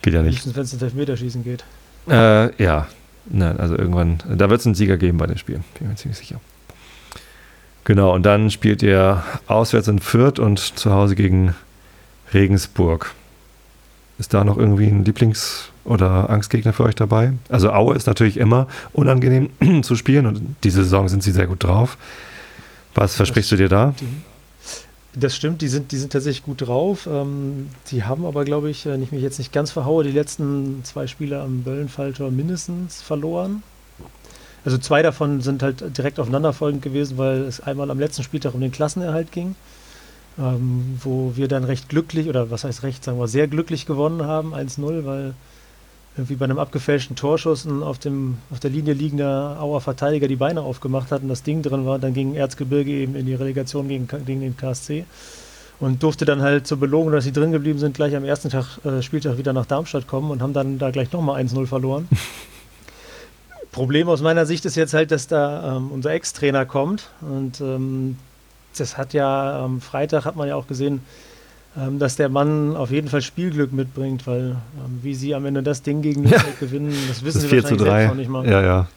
[0.03, 0.55] Geht ja nicht.
[0.55, 1.65] Wenn es ins Elfmeterschießen geht.
[2.09, 2.87] Äh, ja.
[3.27, 5.65] Nein, also irgendwann, da wird es einen Sieger geben bei den Spielen.
[5.79, 6.41] Bin mir ziemlich sicher.
[7.85, 11.55] Genau, und dann spielt ihr auswärts in Fürth und zu Hause gegen
[12.33, 13.15] Regensburg.
[14.19, 17.33] Ist da noch irgendwie ein Lieblings- oder Angstgegner für euch dabei?
[17.49, 19.51] Also Aue ist natürlich immer unangenehm
[19.83, 21.99] zu spielen und diese Saison sind sie sehr gut drauf.
[22.95, 23.95] Was versprichst du dir da?
[25.17, 27.09] Das stimmt, die sind, die sind tatsächlich gut drauf.
[27.11, 30.83] Ähm, die haben aber, glaube ich, wenn ich mich jetzt nicht ganz verhaue, die letzten
[30.85, 33.63] zwei Spiele am Böllenfalltor mindestens verloren.
[34.65, 38.61] Also zwei davon sind halt direkt aufeinanderfolgend gewesen, weil es einmal am letzten Spieltag um
[38.61, 39.55] den Klassenerhalt ging,
[40.39, 44.23] ähm, wo wir dann recht glücklich, oder was heißt recht, sagen wir sehr glücklich gewonnen
[44.23, 45.35] haben, 1-0, weil
[46.17, 50.37] irgendwie bei einem abgefälschten Torschuss ein auf, dem, auf der Linie liegender Auer Verteidiger die
[50.37, 51.99] Beine aufgemacht hat und das Ding drin war.
[51.99, 55.07] Dann ging Erzgebirge eben in die Relegation gegen, gegen den KSC
[55.81, 58.79] und durfte dann halt zur Belohnung, dass sie drin geblieben sind, gleich am ersten Tag,
[58.85, 62.09] äh, Spieltag wieder nach Darmstadt kommen und haben dann da gleich nochmal 1-0 verloren.
[63.73, 68.19] Problem aus meiner Sicht ist jetzt halt, dass da ähm, unser Ex-Trainer kommt und ähm,
[68.79, 71.01] das hat ja am Freitag hat man ja auch gesehen,
[71.77, 75.63] ähm, dass der Mann auf jeden Fall Spielglück mitbringt, weil ähm, wie sie am Ende
[75.63, 76.43] das Ding gegen ja.
[76.61, 78.11] gewinnen, das wissen das sie 4 zu 3.
[78.11, 78.47] auch nicht mal.
[78.49, 78.89] Ja, ja.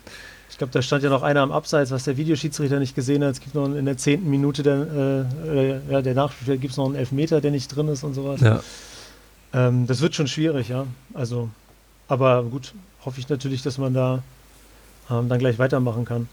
[0.49, 3.31] Ich glaube, da stand ja noch einer am Abseits, was der Videoschiedsrichter nicht gesehen hat.
[3.31, 6.85] Es gibt noch in der zehnten Minute der, äh, ja, der Nachspiel gibt es noch
[6.85, 8.41] einen Elfmeter, der nicht drin ist und sowas.
[8.41, 8.61] Ja.
[9.53, 10.85] Ähm, das wird schon schwierig, ja.
[11.13, 11.49] Also,
[12.07, 12.73] aber gut,
[13.05, 14.23] hoffe ich natürlich, dass man da
[15.11, 16.27] ähm, dann gleich weitermachen kann,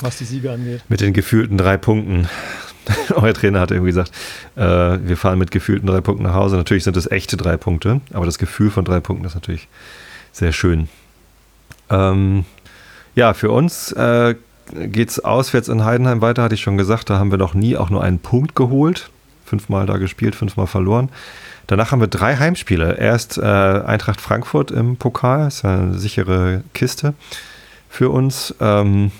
[0.00, 0.82] was die Siege angeht.
[0.88, 2.28] Mit den gefühlten drei Punkten.
[3.14, 4.12] Euer Trainer hat irgendwie gesagt,
[4.56, 6.56] äh, wir fahren mit gefühlten drei Punkten nach Hause.
[6.56, 9.68] Natürlich sind es echte drei Punkte, aber das Gefühl von drei Punkten ist natürlich
[10.32, 10.88] sehr schön.
[11.90, 12.44] Ähm,
[13.14, 14.34] ja, für uns äh,
[14.72, 17.10] geht es auswärts in Heidenheim weiter, hatte ich schon gesagt.
[17.10, 19.10] Da haben wir noch nie auch nur einen Punkt geholt.
[19.44, 21.10] Fünfmal da gespielt, fünfmal verloren.
[21.66, 22.96] Danach haben wir drei Heimspiele.
[22.98, 27.14] Erst äh, Eintracht Frankfurt im Pokal, ist eine sichere Kiste
[27.88, 28.54] für uns.
[28.60, 29.12] Ähm,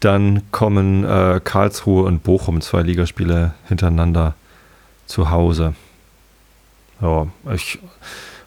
[0.00, 4.34] dann kommen äh, Karlsruhe und Bochum, zwei Ligaspiele hintereinander
[5.06, 5.74] zu Hause.
[7.00, 7.78] Ja, ich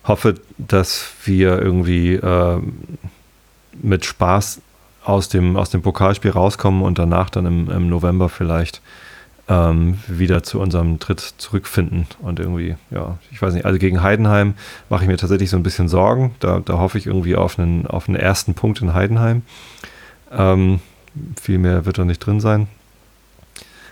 [0.06, 2.60] hoffe, dass wir irgendwie äh,
[3.82, 4.62] mit Spaß
[5.04, 8.82] aus dem, aus dem Pokalspiel rauskommen und danach dann im, im November vielleicht
[9.48, 12.08] ähm, wieder zu unserem Tritt zurückfinden.
[12.22, 14.54] Und irgendwie, ja, ich weiß nicht, also gegen Heidenheim
[14.90, 16.36] mache ich mir tatsächlich so ein bisschen Sorgen.
[16.40, 19.42] Da, da hoffe ich irgendwie auf einen, auf einen ersten Punkt in Heidenheim.
[20.32, 20.80] Ähm,
[21.40, 22.68] viel mehr wird da nicht drin sein.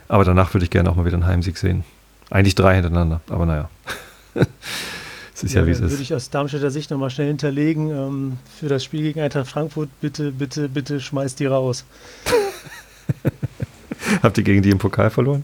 [0.08, 1.84] Aber danach würde ich gerne auch mal wieder einen Heimsieg sehen.
[2.30, 3.70] Eigentlich drei hintereinander, aber naja.
[5.34, 5.92] es ist ja, ja wie es ist.
[5.92, 7.90] Würde ich aus Darmstädter Sicht nochmal schnell hinterlegen.
[7.92, 11.86] Ähm, für das Spiel gegen Eintracht Frankfurt, bitte, bitte, bitte schmeißt die raus.
[14.24, 15.44] Habt ihr gegen die im Pokal verloren?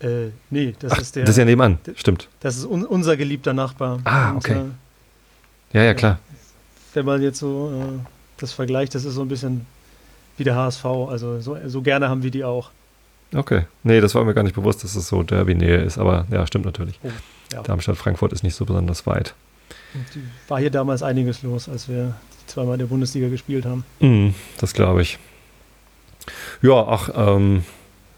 [0.00, 1.24] Äh, nee, das Ach, ist der.
[1.24, 2.28] Das ist ja nebenan, stimmt.
[2.40, 3.98] Das ist un unser geliebter Nachbar.
[4.04, 4.56] Ah, okay.
[4.56, 4.74] Und,
[5.72, 6.18] äh, ja, ja, klar.
[6.94, 7.98] Wenn man jetzt so äh,
[8.36, 9.66] das vergleicht, das ist so ein bisschen
[10.38, 10.84] wie der HSV.
[10.84, 12.70] Also so, so gerne haben wir die auch.
[13.34, 13.64] Okay.
[13.82, 16.64] Nee, das war mir gar nicht bewusst, dass es so Derby-Nähe ist, aber ja, stimmt
[16.64, 16.98] natürlich.
[17.02, 17.10] Oh,
[17.52, 17.62] ja.
[17.62, 19.34] Darmstadt-Frankfurt ist nicht so besonders weit.
[20.48, 22.14] war hier damals einiges los, als wir
[22.46, 23.84] zweimal in der Bundesliga gespielt haben.
[24.00, 25.18] Mm, das glaube ich.
[26.62, 27.64] Ja, ach, ähm,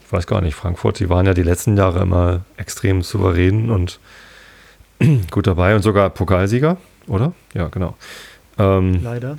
[0.05, 3.99] ich weiß gar nicht, Frankfurt, die waren ja die letzten Jahre immer extrem souverän und
[5.31, 7.33] gut dabei und sogar Pokalsieger, oder?
[7.55, 7.97] Ja, genau.
[8.59, 9.39] Ähm, Leider.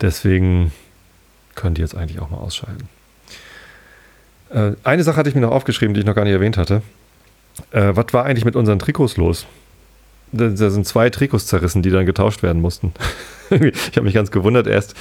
[0.00, 0.72] Deswegen
[1.54, 2.88] können die jetzt eigentlich auch mal ausschalten.
[4.50, 6.82] Äh, eine Sache hatte ich mir noch aufgeschrieben, die ich noch gar nicht erwähnt hatte.
[7.70, 9.46] Äh, was war eigentlich mit unseren Trikots los?
[10.32, 12.92] Da, da sind zwei Trikots zerrissen, die dann getauscht werden mussten.
[13.50, 14.66] ich habe mich ganz gewundert.
[14.66, 14.94] Erst,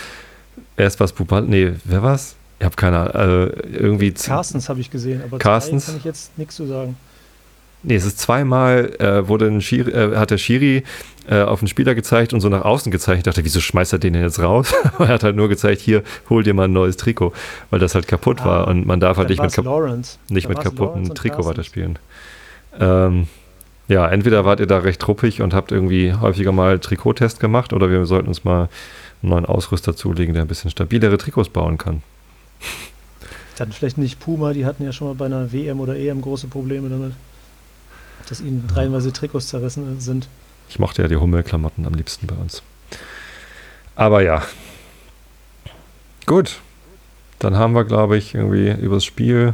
[0.77, 1.43] erst was Pupal.
[1.43, 2.35] Nee, wer war's?
[2.59, 3.49] Ich habe keine Ahnung.
[3.49, 4.11] Äh, irgendwie.
[4.11, 6.95] Carstens habe ich gesehen, aber Carstens kann ich jetzt nichts zu sagen.
[7.83, 10.83] Nee, es ist zweimal, äh, wurde ein Schiri, äh, hat der Schiri
[11.27, 13.19] äh, auf den Spieler gezeigt und so nach außen gezeigt.
[13.19, 14.73] Ich dachte, wieso schmeißt er den denn jetzt raus?
[14.99, 17.33] er hat halt nur gezeigt, hier, hol dir mal ein neues Trikot,
[17.69, 19.65] weil das halt kaputt ah, war und man darf halt nicht mit, kap
[20.29, 21.99] nicht mit kaputten Trikot weiterspielen.
[22.79, 23.27] Ähm,
[23.89, 27.89] ja, entweder wart ihr da recht truppig und habt irgendwie häufiger mal Trikottest gemacht oder
[27.89, 28.69] wir sollten uns mal
[29.21, 32.01] einen neuen Ausrüster zulegen, der ein bisschen stabilere Trikots bauen kann.
[33.57, 36.47] Dann vielleicht nicht Puma, die hatten ja schon mal bei einer WM oder EM große
[36.47, 37.11] Probleme damit
[38.29, 40.27] dass ihnen dreiweise Trikots zerrissen sind.
[40.69, 42.63] Ich mochte ja die Hummelklamotten am liebsten bei uns.
[43.95, 44.43] Aber ja.
[46.25, 46.59] Gut.
[47.39, 49.53] Dann haben wir, glaube ich, irgendwie über das Spiel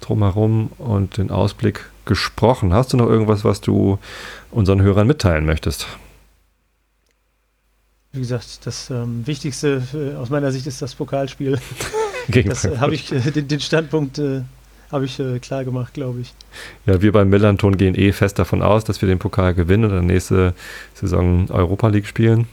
[0.00, 2.74] drumherum und den Ausblick gesprochen.
[2.74, 3.98] Hast du noch irgendwas, was du
[4.50, 5.86] unseren Hörern mitteilen möchtest?
[8.12, 11.58] Wie gesagt, das ähm, Wichtigste für, aus meiner Sicht ist das Pokalspiel.
[12.28, 14.42] Gegen das äh, habe ich äh, den, den, Standpunkt äh,
[14.92, 16.34] habe ich äh, klar gemacht, glaube ich.
[16.86, 19.90] Ja, wir beim Millanton gehen eh fest davon aus, dass wir den Pokal gewinnen und
[19.90, 20.54] dann nächste
[20.94, 22.46] Saison Europa League spielen.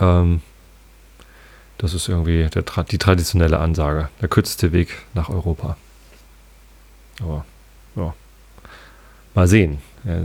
[0.00, 0.40] Ähm,
[1.78, 4.08] das ist irgendwie der, die traditionelle Ansage.
[4.20, 5.76] Der kürzeste Weg nach Europa.
[7.20, 7.44] Aber
[7.96, 8.14] ja.
[9.34, 9.78] Mal sehen.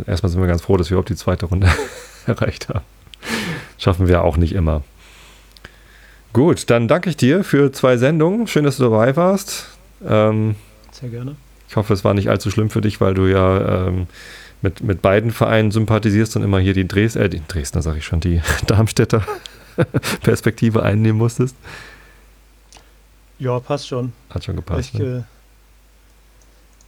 [0.05, 1.68] Erstmal sind wir ganz froh, dass wir überhaupt die zweite Runde
[2.28, 2.86] erreicht haben.
[3.78, 4.84] Schaffen wir auch nicht immer.
[6.34, 8.47] Gut, dann danke ich dir für zwei Sendungen.
[8.47, 9.70] Schön, dass du dabei warst.
[10.05, 10.55] Ähm,
[11.00, 11.36] Sehr gerne.
[11.70, 14.08] ich hoffe, es war nicht allzu schlimm für dich, weil du ja ähm,
[14.62, 18.06] mit, mit beiden Vereinen sympathisierst und immer hier die, Dres äh, die Dresdner, sage ich
[18.06, 19.24] schon, die Darmstädter
[20.24, 21.56] Perspektive einnehmen musstest.
[23.39, 24.14] Ja, passt schon.
[24.32, 24.89] Hat schon gepasst.
[24.93, 25.26] Ich, ne?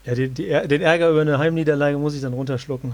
[0.06, 2.94] äh, ja, die, die, den Ärger über eine Heimniederlage muss ich dann runterschlucken.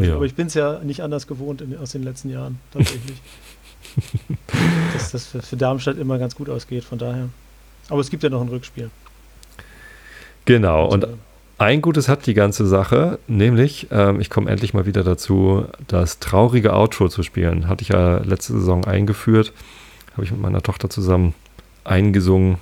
[0.00, 0.14] Ja.
[0.16, 3.20] Aber ich bin es ja nicht anders gewohnt in, aus den letzten Jahren, tatsächlich.
[4.94, 7.28] Dass das für, für Darmstadt immer ganz gut ausgeht, von daher.
[7.88, 8.90] Aber es gibt ja noch ein Rückspiel.
[10.46, 11.06] Genau, und
[11.58, 16.18] ein Gutes hat die ganze Sache, nämlich ähm, ich komme endlich mal wieder dazu, das
[16.18, 17.68] traurige Outro zu spielen.
[17.68, 19.52] Hatte ich ja letzte Saison eingeführt,
[20.12, 21.34] habe ich mit meiner Tochter zusammen
[21.84, 22.58] eingesungen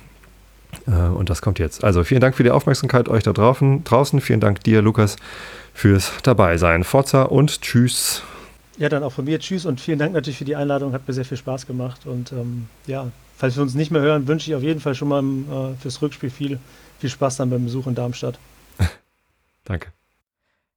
[0.87, 1.83] äh, und das kommt jetzt.
[1.83, 3.83] Also vielen Dank für die Aufmerksamkeit euch da draußen.
[3.83, 4.21] draußen.
[4.21, 5.15] Vielen Dank dir, Lukas,
[5.73, 6.83] fürs Dabeisein.
[6.83, 8.23] Forza und tschüss.
[8.77, 10.91] Ja, dann auch von mir Tschüss und vielen Dank natürlich für die Einladung.
[10.93, 12.05] Hat mir sehr viel Spaß gemacht.
[12.05, 13.07] Und ähm, ja,
[13.37, 16.01] falls wir uns nicht mehr hören, wünsche ich auf jeden Fall schon mal äh, fürs
[16.01, 16.59] Rückspiel viel,
[16.99, 18.39] viel Spaß dann beim Besuch in Darmstadt.
[19.65, 19.89] Danke.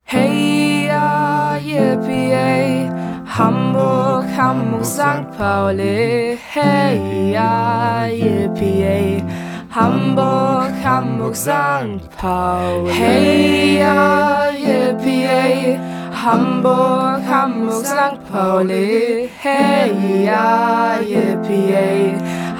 [0.03, 2.91] Hey ja, yippie,
[3.27, 5.37] Hamburg, Hamburg, St.
[5.37, 6.39] Pauli.
[6.53, 9.23] Hey ja, yippie,
[9.71, 12.11] Hamburg, Hamburg, St.
[12.17, 12.91] Pauli.
[12.93, 15.79] Hey ja, yippie,
[16.25, 18.33] Hamburg, Hamburg, St.
[18.33, 19.29] Pauli.
[19.43, 22.15] Hey ja, yippie,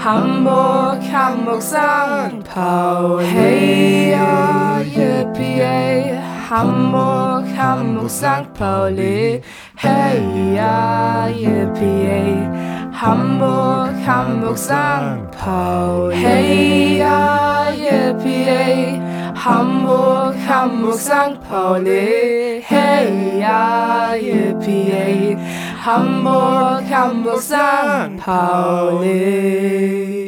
[0.05, 2.45] Hamburg, Hamburg, St.
[2.45, 3.25] Pauli.
[3.25, 6.19] Hey ja, yippie.
[6.49, 8.55] Hamburg, Hamburg, St.
[8.55, 9.43] Pauli.
[9.77, 12.49] Hey, ja, yippie.
[12.93, 15.31] Hamburg, Hamburg, St.
[15.33, 16.17] Pauli.
[16.17, 19.03] Hey, ja, yippie.
[19.35, 21.39] Hamburg, Hamburg, St.
[21.51, 22.63] Pauli.
[22.67, 25.37] Hey, ja, yippie.
[25.89, 28.19] Hamburg, Hamburg, St.
[28.19, 30.28] Pauli.